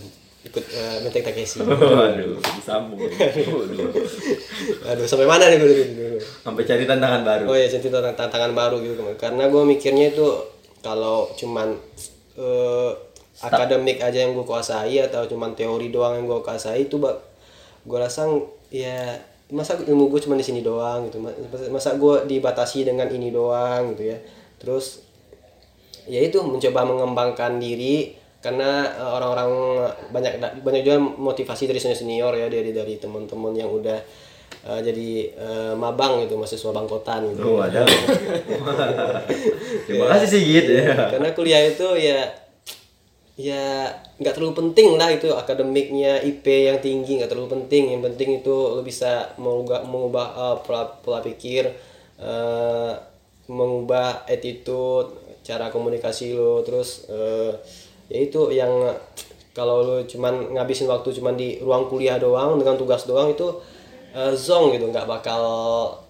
[0.55, 2.95] Ikut uh, Mentek Takeshi Waduh, disambung.
[2.97, 3.91] Waduh.
[4.87, 5.83] aduh sampai mana nih gue dulu
[6.17, 7.43] Sampai cari tantangan baru.
[7.45, 10.25] oh ya cerita tentang tantangan baru gitu karena gue mikirnya itu
[10.79, 11.75] kalau cuman
[12.33, 12.91] eh,
[13.37, 17.19] akademik aja yang gue kuasai atau cuman teori doang yang gue kuasai itu bak
[17.83, 18.31] gue rasa
[18.69, 21.35] ya masa ilmu gue cuma di sini doang gitu Ma-
[21.69, 24.17] masa gue dibatasi dengan ini doang gitu ya
[24.55, 25.03] terus
[26.05, 28.13] ya itu mencoba mengembangkan diri
[28.45, 29.49] karena eh, orang-orang
[30.13, 33.97] banyak banyak juga motivasi dari senior senior ya dari dari teman-teman yang udah
[34.69, 37.81] eh, jadi eh, mabang gitu mahasiswa bangkotan gitu Oh, ada.
[39.89, 41.09] Terima kasih sih gitu ya.
[41.09, 42.45] karena kuliah itu ya
[43.35, 48.39] ya nggak terlalu penting lah itu akademiknya IP yang tinggi nggak terlalu penting yang penting
[48.39, 51.67] itu lo bisa mengubah mengubah eh, pola pola pikir
[52.21, 52.93] eh,
[53.51, 57.51] mengubah attitude cara komunikasi lo terus eh,
[58.07, 58.71] ya itu yang
[59.51, 63.47] kalau lo cuman ngabisin waktu cuman di ruang kuliah doang dengan tugas doang itu
[64.11, 65.41] eh, zong gitu nggak bakal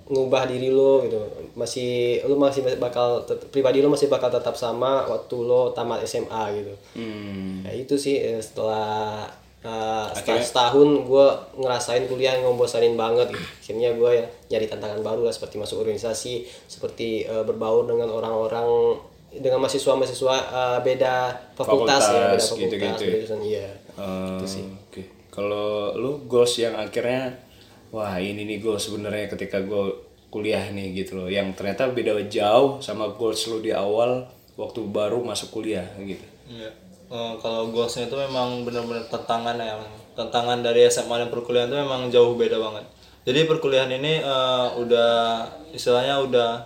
[0.06, 1.18] ngubah diri lo gitu
[1.58, 6.74] masih lo masih bakal pribadi lo masih bakal tetap sama waktu lo tamat SMA gitu
[6.94, 7.66] Hmm.
[7.66, 9.26] ya itu sih eh, setelah
[9.66, 11.28] eh, setelah setahun gue
[11.58, 13.46] ngerasain kuliah yang ngebosanin banget gitu.
[13.62, 18.70] akhirnya gue ya nyari tantangan baru lah seperti masuk organisasi seperti eh, berbaur dengan orang-orang
[19.40, 21.14] dengan mahasiswa-mahasiswa eh, beda
[21.54, 23.10] fakultas, ya beda Fakultas, fakultas gitu-gitu ya.
[23.10, 24.44] beda jurusan iya Eh,
[24.92, 25.04] Oke.
[25.32, 27.32] Kalau lu goals yang akhirnya
[27.96, 29.88] wah ini nih goals sebenarnya ketika gue
[30.28, 34.28] kuliah nih gitu loh yang ternyata beda jauh sama goals lu di awal
[34.60, 36.24] waktu baru masuk kuliah gitu.
[36.52, 36.68] Iya.
[37.06, 39.78] Eh, kalau goalsnya itu memang benar-benar tantangan ya
[40.18, 42.82] tantangan dari SMA dan perkuliahan itu memang jauh beda banget
[43.30, 46.66] jadi perkuliahan ini eh, udah istilahnya udah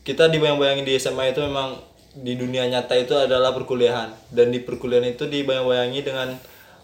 [0.00, 1.76] kita dibayang-bayangin di SMA itu memang
[2.16, 4.12] di dunia nyata itu adalah perkuliahan.
[4.32, 6.28] Dan di perkuliahan itu dibayang-bayangi dengan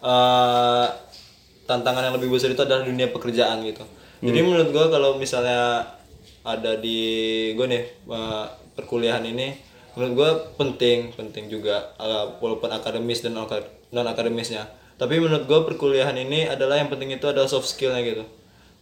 [0.05, 0.87] eh,
[1.65, 3.85] tantangan yang lebih besar itu adalah dunia pekerjaan gitu.
[4.23, 5.83] Jadi menurut gua kalau misalnya
[6.43, 6.99] ada di
[7.55, 9.55] gue nih eh, perkuliahan ini
[9.93, 14.67] menurut gue penting penting juga eh, walaupun akademis dan non akademisnya.
[15.01, 18.25] Tapi menurut gue perkuliahan ini adalah yang penting itu adalah soft skillnya gitu.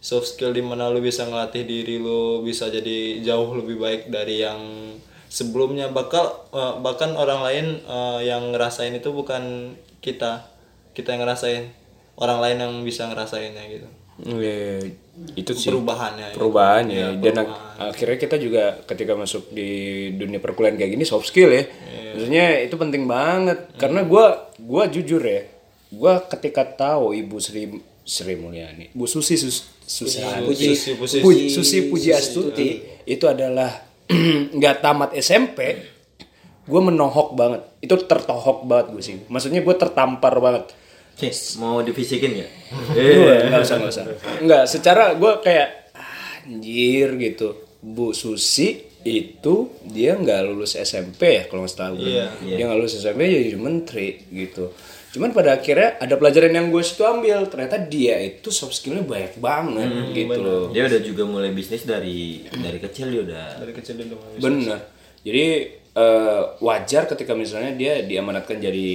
[0.01, 4.41] Soft skill di mana lu bisa ngelatih diri lu bisa jadi jauh lebih baik dari
[4.41, 4.61] yang
[5.31, 5.87] sebelumnya.
[5.87, 9.73] Bakal eh, bahkan orang lain eh, yang ngerasain itu bukan
[10.03, 10.51] kita.
[10.91, 11.71] Kita yang ngerasain.
[12.19, 13.87] Orang lain yang bisa ngerasainnya gitu.
[14.21, 14.77] Ya,
[15.33, 15.71] itu sih.
[15.71, 16.35] Perubahannya ya.
[16.37, 17.55] perubahan ya dan ak-
[17.89, 19.69] akhirnya kita juga ketika masuk di
[20.13, 21.65] dunia perkuliahan kayak gini soft skill ya.
[22.13, 23.71] Maksudnya itu penting banget.
[23.81, 25.47] Karena gua gua jujur ya
[25.89, 30.75] gua ketika tahu ibu Sri Sri Mulyani Bu Susi Sus, Susi Puji.
[30.75, 31.17] Susi, Puji.
[31.23, 32.09] Puji- Susi Puji.
[32.13, 32.67] Astuti
[33.07, 33.73] itu adalah
[34.57, 35.59] nggak tamat SMP
[36.61, 40.71] gue menohok banget itu tertohok banget gue sih maksudnya gue tertampar banget
[41.11, 42.47] Cis, mau divisikin ya?
[42.97, 44.05] Gue nggak usah nggak usah.
[44.41, 47.61] Nggak, secara gue kayak "Ah, anjir gitu.
[47.77, 52.09] Bu Susi itu dia nggak lulus SMP ya kalau nggak salah gue.
[52.09, 52.25] Iya.
[52.57, 54.73] Dia nggak lulus SMP jadi menteri gitu.
[55.11, 57.43] Cuman pada akhirnya ada pelajaran yang gue situ ambil.
[57.51, 60.63] Ternyata dia itu soft skillnya banyak banget gitu loh.
[60.71, 63.47] Dia udah juga mulai bisnis dari dari kecil dia udah.
[63.59, 64.79] dari kecil dulu Bener.
[65.21, 65.45] Jadi
[65.91, 68.89] eh, wajar ketika misalnya dia diamanatkan jadi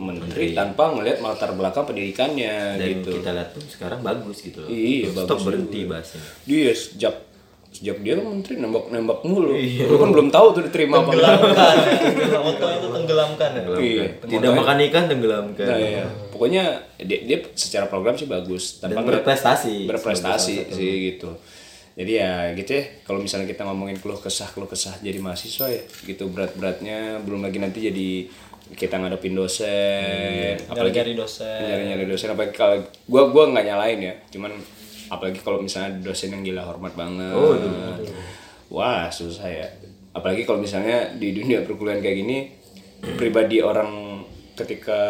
[0.00, 3.20] menteri tanpa ngelihat latar belakang pendidikannya Dan gitu.
[3.20, 4.70] kita lihat tuh sekarang bagus gitu loh.
[4.72, 6.22] Iya, Stop bagus berhenti bahasnya.
[6.48, 7.14] Dia sejak
[7.68, 9.52] sejak dia kan menteri nembak-nembak mulu.
[9.54, 11.36] Lu kan belum tahu tuh diterima apa enggak.
[11.38, 14.04] tenggelamkan foto itu tenggelamkan ya Iya.
[14.24, 15.66] Tidak makan ikan tenggelamkan.
[15.66, 16.04] Nah, iya.
[16.28, 16.64] Pokoknya
[16.96, 19.84] dia, dia secara program sih bagus Dan tanpa ngeliat- berprestasi.
[19.84, 21.30] berprestasi sih gitu.
[21.92, 25.82] Jadi ya gitu ya, kalau misalnya kita ngomongin keluh kesah keluh kesah jadi mahasiswa ya,
[26.04, 28.08] gitu berat-beratnya belum lagi nanti jadi
[28.70, 34.14] kita ngadepin dosen, apalagi nyari dosen nyari-nyari dosen apalagi kalau gua gua nggak nyalain ya,
[34.30, 34.54] cuman
[35.08, 37.32] apalagi kalau misalnya dosen yang gila hormat banget.
[38.68, 39.68] Wah, susah ya.
[40.12, 42.38] Apalagi kalau misalnya di dunia perkuliahan kayak gini
[43.14, 44.20] pribadi orang
[44.58, 45.00] ketika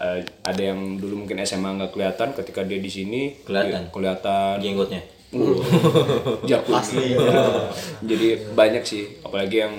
[0.00, 3.92] eh, ada yang dulu mungkin SMA nggak kelihatan ketika dia di sini Kelihatan.
[3.92, 5.02] kelihatan Jenggotnya.
[6.72, 7.12] asli
[8.00, 9.74] jadi banyak sih apalagi yang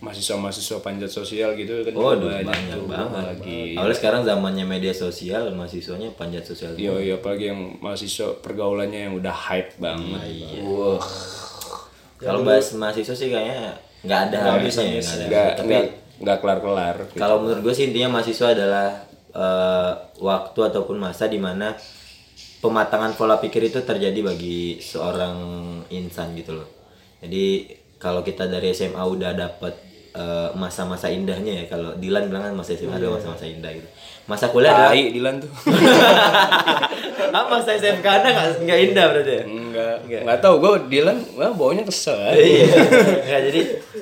[0.00, 3.24] mahasiswa-mahasiswa panjat sosial gitu kan Oh, banyak, banyak tuh banget.
[3.36, 6.72] lagi Awalnya sekarang zamannya media sosial, mahasiswanya panjat sosial.
[6.72, 10.20] Iya, iya, apalagi yang mahasiswa pergaulannya yang udah hype banget.
[10.64, 10.96] Wah,
[12.16, 15.00] Kalau bahas mahasiswa sih kayaknya nggak ada habisnya ya.
[15.00, 15.78] nggak ada.
[16.20, 16.96] nggak kelar-kelar.
[17.08, 17.20] gitu.
[17.20, 18.88] Kalau menurut gue sih intinya mahasiswa adalah
[19.30, 21.76] eh, waktu ataupun masa di mana
[22.60, 25.36] pematangan pola pikir itu terjadi bagi seorang
[25.88, 26.68] insan gitu loh.
[27.20, 27.68] Jadi
[28.00, 29.76] kalau kita dari SMA udah dapet
[30.16, 33.88] eh, masa-masa indahnya ya kalau Dilan bilang kan masa SMA ada masa-masa indah gitu.
[34.24, 35.50] Masa kuliah adalah Tai Dilan tuh.
[37.36, 39.44] ah, masa SMK anda nggak nggak indah berarti ya?
[39.44, 42.18] Enggak, enggak tahu gue Dilan, wah baunya kesel.
[42.34, 42.66] iya
[43.26, 43.60] Nggak, jadi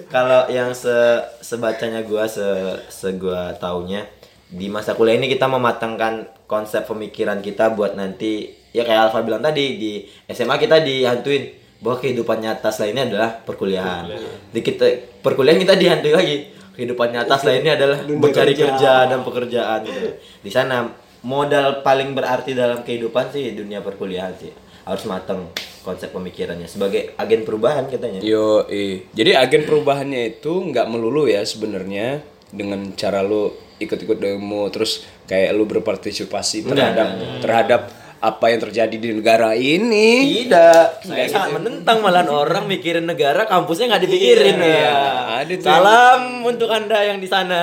[0.09, 0.95] kalau yang se
[1.43, 2.47] sebacanya gua se
[2.89, 4.07] se gua taunya
[4.49, 9.45] di masa kuliah ini kita mematangkan konsep pemikiran kita buat nanti ya kayak Alfa bilang
[9.45, 9.93] tadi di
[10.33, 14.11] SMA kita dihantuin bahwa kehidupan nyata selainnya adalah perkuliahan.
[14.51, 14.87] Di kita
[15.23, 16.37] perkuliahan kita dihantui lagi.
[16.79, 20.15] Kehidupan nyata selainnya adalah mencari kerja dan pekerjaan gitu.
[20.47, 20.87] Di sana
[21.27, 24.55] modal paling berarti dalam kehidupan sih dunia perkuliahan sih.
[24.87, 25.51] Harus matang
[25.83, 26.71] konsep pemikirannya.
[26.71, 28.23] Sebagai agen perubahan katanya.
[28.23, 28.63] Yo,
[29.11, 32.23] jadi agen perubahannya itu nggak melulu ya sebenarnya
[32.55, 37.09] dengan cara lu ikut-ikut demo terus kayak lu berpartisipasi terhadap
[37.39, 37.81] terhadap
[38.19, 40.43] apa yang terjadi di negara ini.
[40.43, 44.57] Tidak, saya sangat menentang malahan orang mikirin negara, kampusnya nggak dipikirin.
[44.59, 44.97] Iya, ya.
[45.39, 47.63] ada tuh Salam untuk anda yang di sana.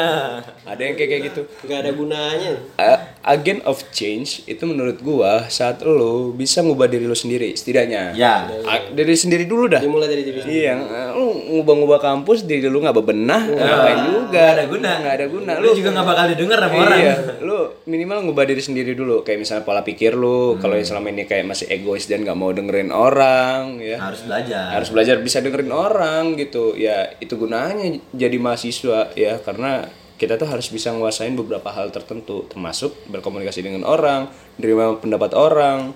[0.63, 1.41] Ada yang kayak kayak gitu.
[1.65, 7.03] nggak ada gunanya A- agent of change itu menurut gua saat lo bisa ngubah diri
[7.03, 8.13] lo sendiri setidaknya.
[8.13, 8.47] Ya.
[8.63, 9.81] A- dari sendiri dulu dah.
[9.83, 14.29] dimulai dari diri sendiri Iya, eh, lu ngubah-ngubah kampus diri lu nggak bebenah, ngapain juga?
[14.31, 14.91] Nggak ada guna.
[15.01, 15.51] Nggak ada guna.
[15.59, 16.99] Lu juga nggak bakal didengar sama orang.
[17.01, 19.21] Iya, lu minimal ngubah diri sendiri dulu.
[19.21, 22.53] Kayak misalnya pola pikir lu, kalau yang selama ini kayak masih egois dan nggak mau
[22.53, 23.97] dengerin orang, ya.
[23.97, 24.69] Harus belajar.
[24.77, 26.77] Harus belajar bisa dengerin orang gitu.
[26.77, 32.47] Ya, itu gunanya jadi mahasiswa ya karena kita tuh harus bisa nguasain beberapa hal tertentu,
[32.47, 34.31] termasuk berkomunikasi dengan orang,
[34.61, 35.91] menerima pendapat orang.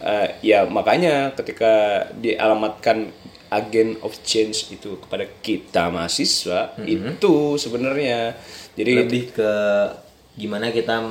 [0.00, 3.12] Eh, ya makanya ketika dialamatkan
[3.52, 8.32] agen of change itu kepada kita mahasiswa itu sebenarnya
[8.78, 9.52] jadi Lebih ke
[10.38, 11.02] gimana kita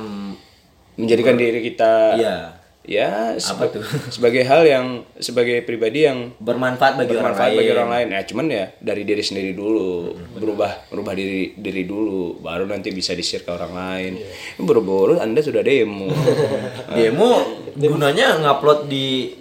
[0.98, 2.36] menjadikan diri kita Iya.
[2.84, 3.84] Ya seba- tuh?
[4.14, 4.86] sebagai hal yang
[5.20, 7.58] sebagai pribadi yang bermanfaat bagi orang bermanfaat lain.
[7.60, 8.06] bagi orang lain.
[8.10, 13.12] Ya cuman ya dari diri sendiri dulu, berubah berubah diri diri dulu, baru nanti bisa
[13.12, 14.12] di-share ke orang lain.
[14.60, 16.08] Buru-buru Anda sudah demo.
[16.96, 19.39] Demo gunanya ngupload di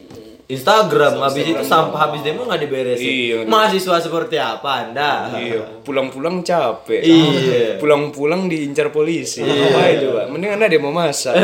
[0.50, 3.06] Instagram, habis itu sampah habis demo nggak diberesin.
[3.06, 3.38] Iya.
[3.46, 5.30] Mahasiswa seperti apa anda?
[5.38, 7.06] iya, pulang-pulang capek.
[7.06, 7.78] Iya.
[7.78, 9.46] Pulang-pulang diincar polisi.
[9.46, 10.22] Ngapain coba?
[10.26, 11.38] Mending Anda demo masak.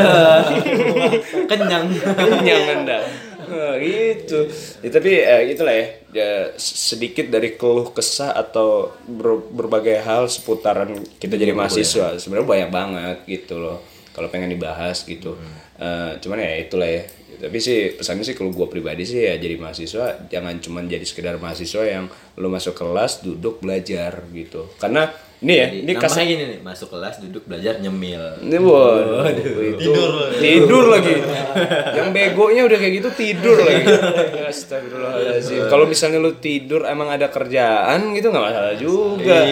[1.50, 1.86] Kenyang.
[2.02, 2.98] kenyang anda
[3.46, 4.50] Nah, gitu
[4.82, 10.90] ya, tapi eh, itulah ya, ya sedikit dari keluh kesah atau ber- berbagai hal seputaran
[11.22, 13.78] kita jadi mahasiswa sebenarnya banyak banget gitu loh
[14.16, 15.36] kalau pengen dibahas gitu
[15.76, 17.04] Eh, cuman ya itulah ya
[17.36, 21.36] tapi sih pesannya sih kalau gue pribadi sih ya jadi mahasiswa jangan cuman jadi sekedar
[21.36, 22.08] mahasiswa yang
[22.40, 25.12] lu masuk kelas duduk belajar gitu karena
[25.44, 28.40] ini ya ini kasar gini nih, masuk kelas duduk belajar nyemil.
[28.40, 29.28] ini waduh,
[29.68, 30.00] itu
[30.40, 31.12] tidur lagi.
[31.92, 33.84] Yang begonya udah kayak gitu tidur lagi.
[34.48, 35.68] Astagfirullahaladzim.
[35.68, 39.44] Kalau misalnya lu tidur emang ada kerjaan gitu nggak masalah juga.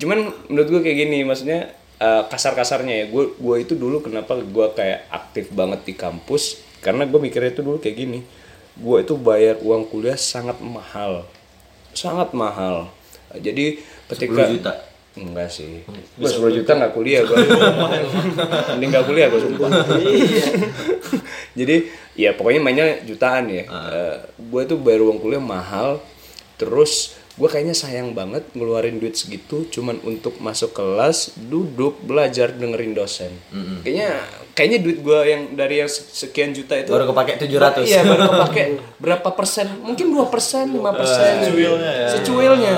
[0.00, 3.06] Cuman menurut gue kayak gini, maksudnya eh, kasar-kasarnya ya.
[3.06, 7.62] Gue gue itu dulu kenapa gue kayak aktif banget di kampus karena gue mikirnya itu
[7.62, 8.20] dulu kayak gini.
[8.74, 11.28] Gue itu bayar uang kuliah sangat mahal,
[11.94, 12.90] sangat mahal.
[13.32, 13.80] Jadi
[14.10, 14.72] ketika 10 juta.
[15.12, 15.84] Enggak sih.
[16.16, 17.36] Gue 10 juta nggak kuliah gue.
[18.76, 19.68] Mending nggak kuliah gue sumpah.
[21.58, 21.76] Jadi
[22.16, 23.64] ya pokoknya mainnya jutaan ya.
[24.36, 26.00] gue tuh bayar uang kuliah mahal.
[26.56, 32.92] Terus gue kayaknya sayang banget ngeluarin duit segitu cuman untuk masuk kelas, duduk, belajar dengerin
[32.92, 33.32] dosen.
[33.80, 34.20] Kayaknya
[34.52, 37.88] kayaknya duit gue yang dari yang sekian juta itu Baru kepake 700.
[37.88, 38.62] Iya, baru kepake
[39.00, 39.66] berapa persen?
[39.80, 41.32] Mungkin 2 persen, 5 persen.
[41.48, 42.08] Secuilnya ya.
[42.20, 42.74] Secuilnya.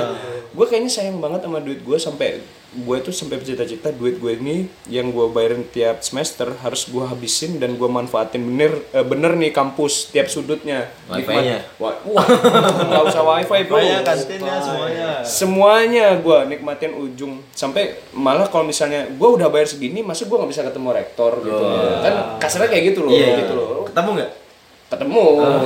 [0.54, 2.38] Gue kayaknya sayang banget sama duit gue sampai
[2.76, 7.56] gue tuh sampai bercita-cita duit gue ini yang gue bayarin tiap semester harus gue habisin
[7.56, 10.90] dan gue manfaatin bener eh, bener nih kampus tiap sudutnya.
[11.06, 11.62] Wifi-nya?
[11.62, 12.26] Nikmat- Wah,
[12.90, 13.76] nggak usah wifi bro.
[13.76, 15.08] Banyak kantinnya semuanya.
[15.22, 20.50] Semuanya gue nikmatin ujung sampai malah kalau misalnya gue udah bayar segini, masa gue nggak
[20.50, 21.64] bisa ketemu rektor gitu.
[22.00, 23.38] Kan kasarnya kayak gitu loh, Iya.
[23.40, 24.32] gitu loh Ketemu nggak?
[24.84, 25.22] ketemu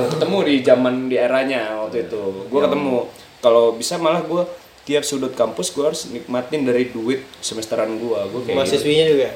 [0.09, 3.05] ketemu di zaman di eranya waktu itu gue ketemu
[3.37, 4.41] kalau bisa malah gue
[4.89, 8.57] tiap sudut kampus gue harus nikmatin dari duit semesteran gue gue kayak gitu.
[8.57, 9.29] mahasiswinya juga?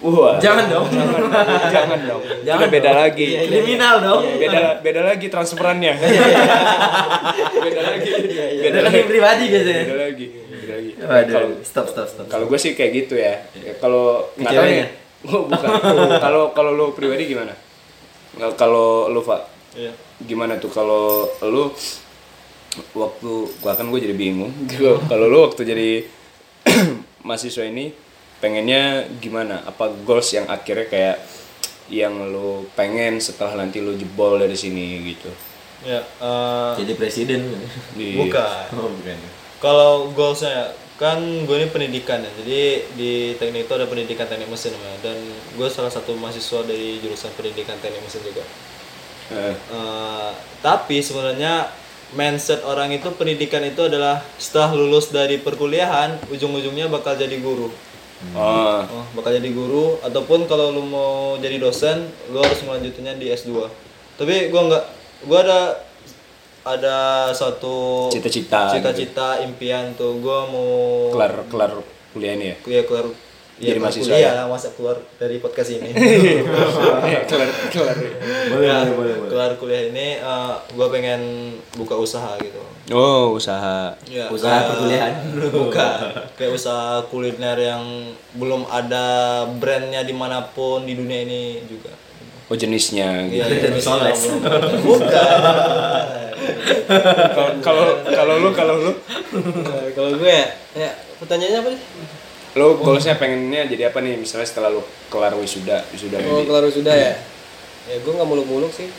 [0.00, 0.40] Wah.
[0.40, 0.86] Jangan dong.
[0.88, 1.20] jangan.
[1.20, 1.32] Dong
[1.68, 2.22] jangan dong.
[2.46, 3.00] Jangan Udah beda dong.
[3.04, 3.26] lagi.
[3.50, 4.22] Kriminal dong.
[4.38, 5.92] beda beda lagi transferannya.
[7.58, 8.10] Beda lagi.
[8.64, 9.82] Beda lagi pribadi biasanya.
[9.84, 10.26] beda lagi.
[10.30, 10.90] Beda lagi.
[10.96, 12.26] Waduh, kalau stop stop stop.
[12.30, 13.44] kalau gue sih kayak gitu ya.
[13.60, 14.66] Ya, kalau nggak tahu
[15.20, 15.68] Oh, bukan.
[16.16, 17.52] Kalau kalau lu pribadi gimana?
[18.56, 19.42] Kalau lu pak?
[19.76, 19.92] Iya.
[20.20, 21.70] gimana tuh kalau lu
[22.92, 25.90] waktu gua kan gue jadi bingung Gua- kalau lu waktu jadi
[27.26, 27.90] mahasiswa ini
[28.38, 28.82] pengennya
[29.18, 31.16] gimana apa goals yang akhirnya kayak
[31.88, 35.30] yang lu pengen setelah nanti lu jebol dari sini gitu
[35.80, 37.56] Ya, eh, Jadi presiden.
[37.90, 38.68] di bukan.
[38.76, 39.16] Oh, bukan.
[39.56, 42.60] Kalau goalsnya kan gue ini pendidikan ya, jadi
[42.92, 45.16] di teknik itu ada pendidikan teknik mesin namanya, dan
[45.56, 48.44] gue salah satu mahasiswa dari jurusan pendidikan teknik mesin juga.
[49.32, 51.72] Eh, Eh, tapi sebenarnya
[52.12, 57.70] mindset orang itu pendidikan itu adalah setelah lulus dari perkuliahan ujung-ujungnya bakal jadi guru.
[58.36, 63.32] Oh, Oh, bakal jadi guru ataupun kalau lu mau jadi dosen lu harus melanjutinnya di
[63.32, 63.64] S2
[64.20, 64.84] tapi gua nggak
[65.24, 65.60] gua ada
[66.60, 66.96] ada
[67.32, 70.68] suatu Cita-cita cita-cita impian tuh gua mau
[71.16, 71.70] kelar kelar
[72.12, 72.56] kuliah ini ya.
[72.60, 72.84] kuliah
[73.60, 74.30] keluar Jadi ya, mahasiswa ya?
[74.34, 75.92] lah masa keluar dari podcast ini
[77.28, 77.96] kelar kelar.
[78.48, 81.20] Boleh, Ya, boleh, boleh, keluar kuliah ini eh, gua pengen
[81.76, 82.56] buka usaha gitu
[82.90, 83.94] Oh, usaha.
[84.04, 85.12] Ya, Usaha kayak- perkuliahan.
[85.62, 85.98] Bukan.
[86.34, 87.82] Kayak usaha kuliner yang
[88.34, 89.06] belum ada
[89.52, 91.94] brandnya di mana pun di dunia ini juga.
[92.50, 93.46] Oh, jenisnya gitu.
[93.46, 94.18] Iya, iya, Soles.
[94.26, 94.58] belum ada.
[94.82, 95.38] Bukan.
[97.30, 98.92] Kalau kalau kalau lu kalau lu
[99.30, 101.82] Nah, kalau gue ya, ya pertanyaannya apa nih?
[102.50, 106.66] Lu goalsnya pengennya jadi apa nih misalnya setelah lu kelar wisuda wisuda Oh, ini kelar
[106.66, 107.14] sudah ya.
[107.86, 108.90] Ya gue nggak muluk-muluk sih.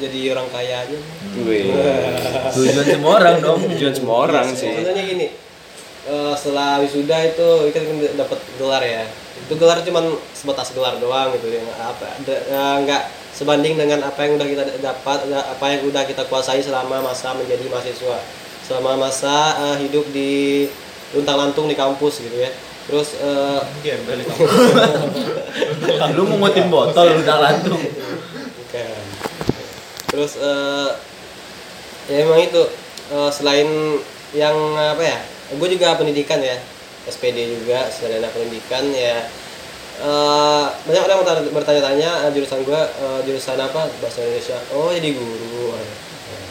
[0.00, 0.98] Jadi orang kaya aja.
[1.42, 1.74] Wih,
[2.56, 3.60] Tujuan semua orang dong.
[3.68, 5.26] tujuan semua orang sih Sebenarnya gini,
[6.06, 9.04] eh, setelah wisuda itu kita kan dapat gelar ya.
[9.42, 11.60] Itu gelar cuman sebatas gelar doang gitu ya.
[11.76, 13.02] Apa eh, nggak
[13.34, 17.66] sebanding dengan apa yang udah kita dapat, apa yang udah kita kuasai selama masa menjadi
[17.68, 18.22] mahasiswa.
[18.64, 20.64] Selama masa eh, hidup di
[21.12, 22.48] luntang-lantung di kampus gitu ya.
[22.90, 24.34] Terus eh, Gembel itu.
[26.12, 27.78] Lu mau ngutin botol lu udah lantung.
[27.78, 29.02] Bukan.
[30.10, 30.88] Terus eh
[32.10, 32.62] ya emang itu
[33.08, 33.68] eh, selain
[34.34, 35.18] yang apa ya?
[35.50, 36.58] Gue juga pendidikan ya,
[37.04, 39.26] SPD juga sarjana pendidikan ya.
[40.00, 42.80] eh banyak orang bertanya- bertanya-tanya eh, jurusan gue
[43.22, 44.58] jurusan apa bahasa Indonesia.
[44.72, 45.78] Oh jadi guru.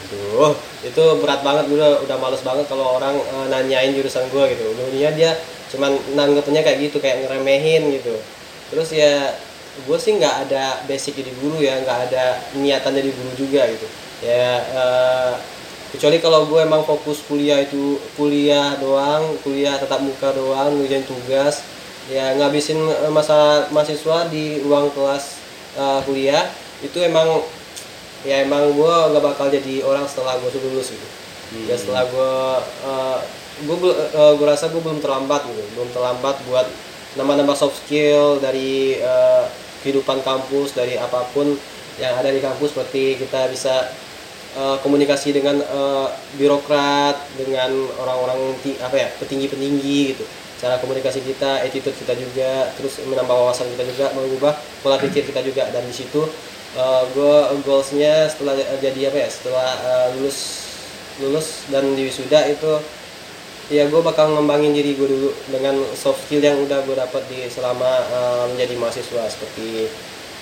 [0.09, 4.43] Aduh, itu berat banget gue udah, udah males banget kalau orang eh, nanyain jurusan gue
[4.57, 4.65] gitu.
[4.73, 5.31] Dulunya dia
[5.69, 8.17] cuman nanggepnya kayak gitu, kayak ngeremehin gitu.
[8.73, 9.37] Terus ya
[9.85, 13.87] gue sih nggak ada basic jadi guru ya, nggak ada niatan jadi guru juga gitu.
[14.25, 15.33] Ya eh,
[15.93, 21.61] kecuali kalau gue emang fokus kuliah itu kuliah doang, kuliah tatap muka doang, ngerjain tugas,
[22.09, 25.37] ya ngabisin eh, masa mahasiswa di ruang kelas
[25.77, 26.49] eh, kuliah
[26.81, 27.45] itu emang
[28.27, 31.07] ya emang gue gak bakal jadi orang setelah gue lulus gitu.
[31.65, 32.33] Ya setelah gue
[33.65, 33.75] gue
[34.37, 35.61] gue rasa gue belum terlambat gitu.
[35.75, 36.67] Belum terlambat buat
[37.17, 39.45] nambah-nambah soft skill dari eh,
[39.81, 41.57] kehidupan kampus dari apa pun
[41.97, 43.89] yang ada di kampus seperti kita bisa
[44.53, 46.07] eh, komunikasi dengan eh,
[46.37, 48.53] birokrat dengan orang-orang
[48.83, 50.25] apa ya petinggi-petinggi gitu.
[50.59, 54.53] Cara komunikasi kita attitude kita juga terus menambah wawasan kita juga mengubah
[54.83, 55.65] pola pikir kita juga.
[55.71, 56.27] Dan di situ
[56.77, 60.37] gue goalsnya setelah jadi apa ya setelah eh, lulus
[61.17, 62.77] lulus dan di wisuda itu
[63.73, 67.49] ya gue bakal ngembangin diri gue dulu dengan soft skill yang udah gue dapat di
[67.49, 69.89] selama eh, menjadi mahasiswa seperti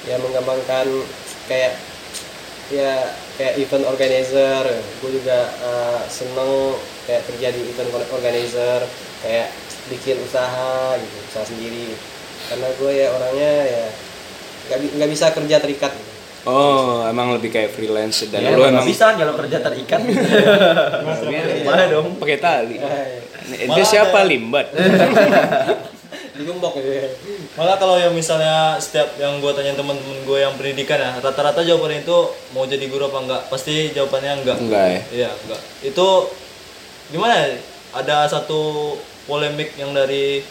[0.07, 0.87] ya mengembangkan
[1.47, 1.79] kayak
[2.67, 4.63] ya kayak event organizer
[4.99, 6.75] gue juga eh, seneng
[7.07, 8.83] kayak kerja di event organizer
[9.23, 9.47] kayak
[9.87, 11.95] bikin usaha gitu usaha sendiri
[12.51, 13.85] karena gue ya orangnya ya
[14.67, 16.16] nggak nggak bisa kerja terikat gitu.
[16.45, 19.99] Oh emang lebih kayak freelance dan Ya, lu emang bisa kalau kerja terikat.
[20.03, 22.19] Gimana dong?
[22.19, 22.77] pakai tali
[23.47, 24.67] itu siapa limbat
[26.37, 27.09] digembok ya
[27.57, 32.05] Malah kalau yang misalnya setiap yang gue tanya teman-teman gue yang pendidikan ya, rata-rata jawabannya
[32.05, 32.17] itu
[32.53, 33.41] mau jadi guru apa enggak?
[33.49, 34.57] Pasti jawabannya enggak.
[34.61, 35.61] enggak ya Iya, enggak.
[35.81, 36.07] Itu
[37.09, 37.57] gimana ya?
[37.97, 38.93] Ada satu
[39.25, 40.45] polemik yang dari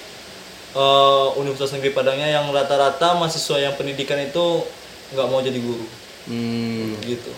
[0.75, 4.67] eh, Universitas Negeri Padangnya yang rata-rata mahasiswa yang pendidikan itu
[5.15, 5.87] nggak mau jadi guru
[6.31, 7.03] hmm.
[7.07, 7.33] gitu.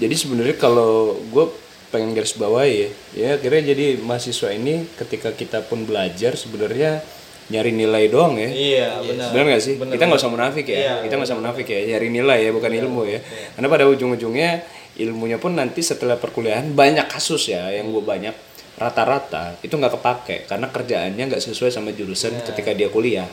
[0.00, 1.46] jadi sebenarnya kalau gue
[1.92, 7.00] pengen garis bawahi ya ya akhirnya jadi mahasiswa ini ketika kita pun belajar sebenarnya
[7.46, 9.30] nyari nilai doang ya Iya, benar.
[9.30, 9.74] Benar nggak sih?
[9.78, 10.78] Benar, kita nggak usah munafik ya.
[10.82, 11.78] Iya, kita nggak usah munafik ya.
[11.94, 13.22] Nyari nilai ya, bukan ilmu ya.
[13.54, 14.66] Karena pada ujung-ujungnya
[14.98, 18.34] ilmunya pun nanti setelah perkuliahan banyak kasus ya yang gue banyak
[18.76, 23.28] rata-rata itu nggak kepake karena kerjaannya nggak sesuai sama jurusan ketika dia kuliah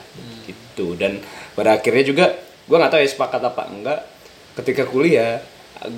[0.48, 1.20] gitu dan
[1.52, 2.26] pada akhirnya juga
[2.64, 4.00] gue nggak tahu ya sepakat apa enggak.
[4.54, 5.42] Ketika kuliah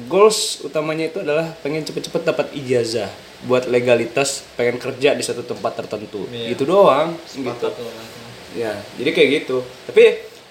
[0.10, 3.12] goals utamanya itu adalah pengen cepet-cepet dapat ijazah
[3.46, 6.26] buat legalitas pengen kerja di satu tempat tertentu.
[6.32, 7.70] Gitu doang gitu.
[8.56, 9.62] Ya, jadi kayak gitu.
[9.86, 10.04] Tapi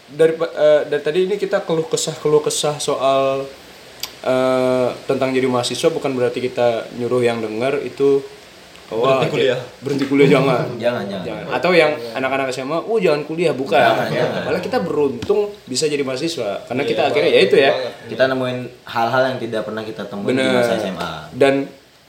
[0.04, 3.48] dari eh, dari tadi ini kita keluh kesah keluh kesah soal
[4.22, 8.20] eh, tentang jadi mahasiswa bukan berarti kita nyuruh yang dengar itu
[8.92, 9.58] wah, Berhenti kuliah.
[9.80, 10.66] Berhenti kuliah jangan.
[10.76, 11.24] Jangan, jangan.
[11.24, 11.44] Jangan.
[11.54, 13.80] Atau yang anak-anak SMA, oh jangan kuliah, bukan.
[14.12, 14.44] Ya.
[14.44, 17.72] Malah kita beruntung bisa jadi mahasiswa karena kita akhirnya ya itu ya.
[18.04, 20.54] Kita nemuin hal-hal yang tidak pernah kita temuin di Bener.
[20.60, 21.12] masa SMA.
[21.32, 21.54] Dan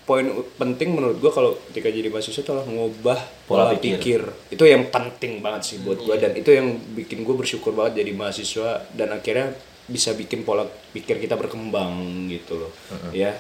[0.06, 0.22] poin
[0.62, 3.20] penting menurut gua kalau ketika jadi mahasiswa itu adalah mengubah
[3.50, 3.98] pola, Pola pikir.
[3.98, 4.22] pikir.
[4.54, 8.12] Itu yang penting banget sih buat gua dan itu yang bikin gua bersyukur banget jadi
[8.14, 9.56] mahasiswa dan akhirnya
[9.86, 12.72] bisa bikin pola pikir kita berkembang gitu loh.
[13.14, 13.34] Ya.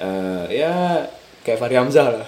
[0.00, 1.04] Eh, ya
[1.42, 2.26] kayak Fahri Hamzah lah.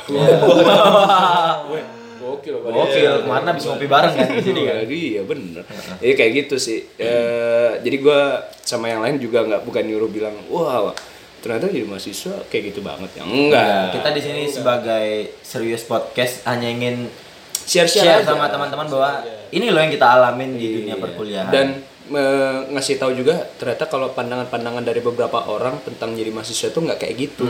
[2.22, 2.54] Gokil.
[2.62, 4.74] Oke, kemarin habis ngopi bareng kan di sini kan.
[4.78, 5.62] Iya, iya bener.
[5.98, 6.86] Iya kayak gitu sih.
[6.96, 10.94] Eh, jadi gua sama yang lain juga nggak bukan nyuruh bilang, wah
[11.42, 13.22] ternyata jadi mahasiswa kayak gitu banget ya.
[13.26, 13.98] Enggak.
[13.98, 17.10] Kita di sini sebagai serius podcast hanya ingin
[17.62, 18.34] Share-share share aja.
[18.34, 19.22] sama teman-teman bahwa
[19.54, 21.50] ini loh yang kita alamin di dunia perkuliahan.
[21.54, 21.66] dan
[22.68, 27.14] ngasih tahu juga ternyata kalau pandangan-pandangan dari beberapa orang tentang jadi mahasiswa itu nggak kayak
[27.16, 27.46] gitu.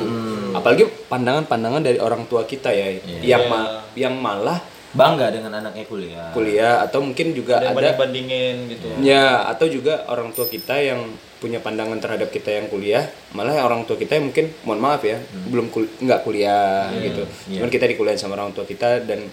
[0.53, 2.93] Apalagi pandangan-pandangan dari orang tua kita ya
[3.23, 4.61] yang ma- yang malah
[4.93, 6.29] bangga dengan anaknya kuliah.
[6.31, 7.97] kuliah atau mungkin juga Ada ada banding
[8.29, 8.89] bandingin gitu.
[9.01, 11.09] ya atau juga orang tua kita yang
[11.41, 15.17] punya pandangan terhadap kita yang kuliah malah orang tua kita yang mungkin mohon maaf ya
[15.49, 17.25] belum kul- nggak kuliah gitu.
[17.51, 19.25] Cuman kita dikuliahin sama orang tua kita dan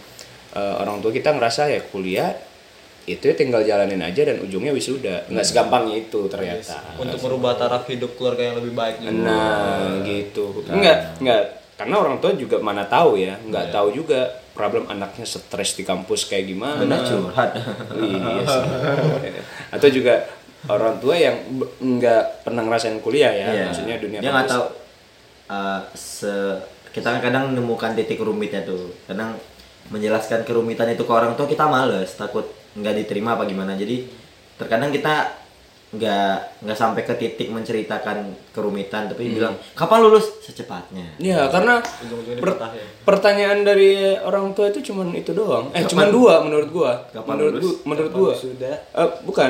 [0.49, 2.31] eh, orang tua kita ngerasa ya kuliah
[3.07, 5.27] itu ya tinggal jalanin aja dan ujungnya wisuda.
[5.31, 6.81] Nggak segampang itu ternyata.
[6.99, 9.13] Untuk merubah taraf hidup keluarga yang lebih baik juga.
[9.15, 10.65] nah gitu.
[10.67, 11.41] Enggak enggak
[11.79, 13.39] karena orang tua juga mana tahu ya.
[13.39, 16.83] Nggak tahu juga problem anaknya stres di kampus kayak gimana.
[16.83, 17.49] Benar curhat.
[17.95, 18.63] iya sih.
[19.75, 20.27] atau juga
[20.67, 21.39] orang tua yang
[21.79, 23.47] nggak pernah ngerasain kuliah ya.
[23.55, 23.65] Iya.
[23.71, 24.53] maksudnya dunia dia nggak kampus.
[24.53, 24.65] tahu
[25.55, 26.33] uh, se
[26.89, 28.91] kita kan kadang menemukan titik rumitnya tuh.
[29.07, 29.39] Kadang
[29.89, 34.05] menjelaskan kerumitan itu ke orang tua kita males takut nggak diterima apa gimana jadi
[34.55, 35.39] terkadang kita
[35.89, 38.21] nggak nggak sampai ke titik menceritakan
[38.53, 42.85] kerumitan tapi bilang kapan lulus secepatnya Ya karena Ujung-ujungnya per- ya.
[43.01, 45.73] pertanyaan dari orang tua itu cuman itu doang.
[45.73, 46.93] Eh cuman dua menurut gua.
[47.25, 48.31] menurut gua, menurut gua.
[48.31, 48.69] wisuda?
[48.69, 49.49] Eh, bukan,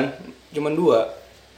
[0.50, 0.98] cuman dua.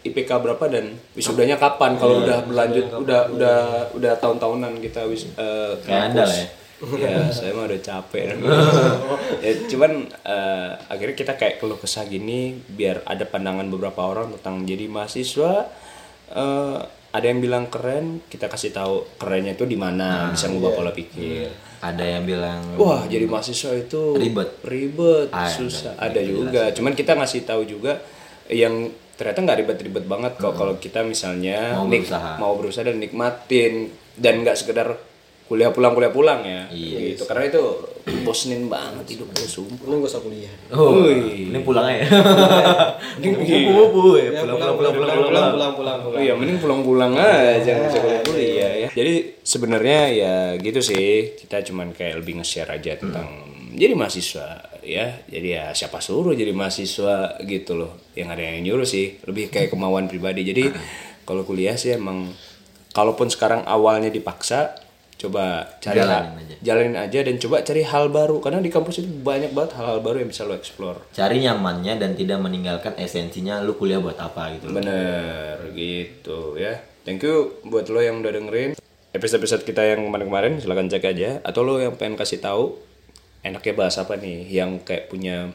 [0.03, 1.95] IPK berapa dan wisudanya kapan?
[1.95, 3.59] Kalau udah berlanjut udah udah
[3.95, 6.35] udah tahun-tahunan kita wis eh, Kayak Anda lah kampus.
[6.35, 6.47] ya.
[6.95, 8.25] Ya saya mah udah capek.
[9.39, 14.63] Ya, cuman eh, akhirnya kita kayak keluh kesah gini biar ada pandangan beberapa orang tentang
[14.63, 15.67] jadi mahasiswa
[16.29, 16.79] eh,
[17.13, 21.51] ada yang bilang keren kita kasih tahu kerennya itu di mana bisa ngubah pola pikir.
[21.81, 24.63] Ada yang bilang wah jadi mahasiswa itu Ribet.
[24.63, 25.93] ribet Ada, susah.
[25.97, 26.71] ada juga.
[26.71, 27.99] Cuman kita ngasih tahu juga
[28.47, 32.33] yang ternyata nggak ribet-ribet banget kok kalau kita misalnya Mau nik- berusaha.
[32.39, 34.89] mau berusaha dan nikmatin dan nggak sekedar
[35.53, 37.13] kuliah pulang kuliah pulang ya Iya.
[37.13, 37.61] gitu karena itu
[38.25, 40.55] bosenin banget hidup gue sumpah Mending gak usah kuliah.
[40.73, 41.53] oh Wih.
[41.53, 42.09] ini pulang ya Iya.
[43.69, 47.91] pulang Ya, pulang, pulang, pulang, pulang, pulang, pulang, pulang, Oh iya, mending pulang-pulang aja nggak
[47.91, 48.89] usah kuliah kuliah ya.
[48.91, 53.29] Jadi sebenarnya ya gitu sih, kita cuman kayak lebih nge-share aja tentang
[53.71, 54.49] jadi mahasiswa
[54.81, 55.21] ya.
[55.25, 57.93] Jadi ya siapa suruh jadi mahasiswa gitu loh.
[58.13, 60.43] Yang ada yang nyuruh sih, lebih kayak kemauan pribadi.
[60.43, 60.73] Jadi
[61.23, 62.33] kalau kuliah sih emang
[62.91, 64.77] kalaupun sekarang awalnya dipaksa
[65.23, 66.57] coba cari Jalanin aja.
[66.59, 70.19] jalanin aja dan coba cari hal baru karena di kampus itu banyak banget hal-hal baru
[70.27, 70.99] yang bisa lo explore.
[71.15, 76.83] cari nyamannya dan tidak meninggalkan esensinya lu kuliah buat apa gitu Bener gitu ya.
[77.07, 78.71] Thank you buat lo yang udah dengerin
[79.13, 82.75] episode-episode kita yang kemarin-kemarin silahkan cek aja atau lo yang pengen kasih tahu
[83.43, 85.51] enaknya bahas apa nih yang kayak punya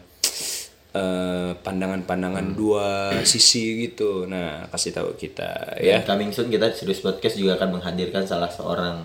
[0.94, 4.30] eh, pandangan-pandangan dua sisi gitu.
[4.30, 6.04] Nah, kasih tahu kita ya.
[6.06, 9.02] Coming soon kita serius podcast juga akan menghadirkan salah seorang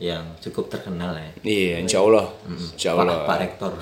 [0.00, 1.30] yang cukup terkenal ya.
[1.44, 2.32] Iya, insya Allah.
[2.48, 3.16] Insya Pak, Allah.
[3.28, 3.72] Pak Rektor.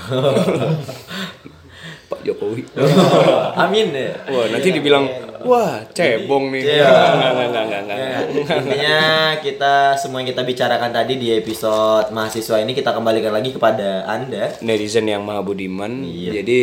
[2.09, 2.66] Pak Jokowi.
[3.62, 4.16] Amin ya.
[4.33, 5.07] Wah, nanti dibilang,
[5.47, 6.62] wah cebong nih.
[6.64, 6.89] Iya.
[6.89, 7.99] Enggak, enggak, enggak, enggak, enggak.
[8.01, 8.19] Ya,
[8.59, 8.99] intinya
[9.45, 14.59] kita semua yang kita bicarakan tadi di episode mahasiswa ini kita kembalikan lagi kepada Anda.
[14.59, 16.03] netizen yang maha budiman.
[16.03, 16.43] Iya.
[16.43, 16.61] Jadi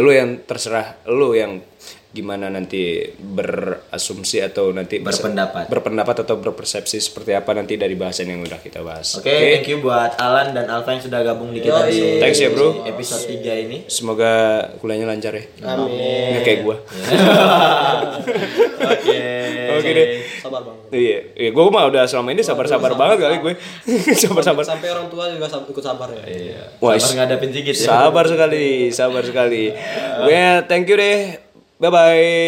[0.00, 1.62] lu yang terserah lu yang
[2.08, 5.66] gimana nanti berasumsi atau nanti bisa- Berpendapat.
[5.66, 9.16] berpendapat atau berpersepsi seperti apa nanti dari bahasan yang udah kita bahas.
[9.16, 12.48] Oke, thank you buat Alan dan Alfa yang sudah gabung di kita di Thanks ya,
[12.48, 12.84] bro.
[12.84, 13.78] episode 3 ini.
[13.86, 14.32] Semoga
[14.78, 15.44] kuliahnya lancar ya.
[15.62, 16.32] Amin.
[16.32, 16.76] Nggak kayak gua.
[18.86, 19.20] Oke.
[19.76, 20.06] Oke deh.
[20.38, 20.76] Sabar bang.
[20.88, 23.52] Iya, iya gue mah udah selama ini sabar-sabar banget kali gue.
[24.22, 24.62] Sabar-sabar.
[24.62, 26.22] Sampai orang tua juga ikut sabar ya.
[26.24, 26.62] Iya.
[26.78, 27.84] Wah, Sabar ngadepin sedikit ya.
[27.84, 29.74] Sabar sekali, sabar sekali.
[30.22, 31.45] Well, thank you deh.
[31.78, 32.46] Bye bye.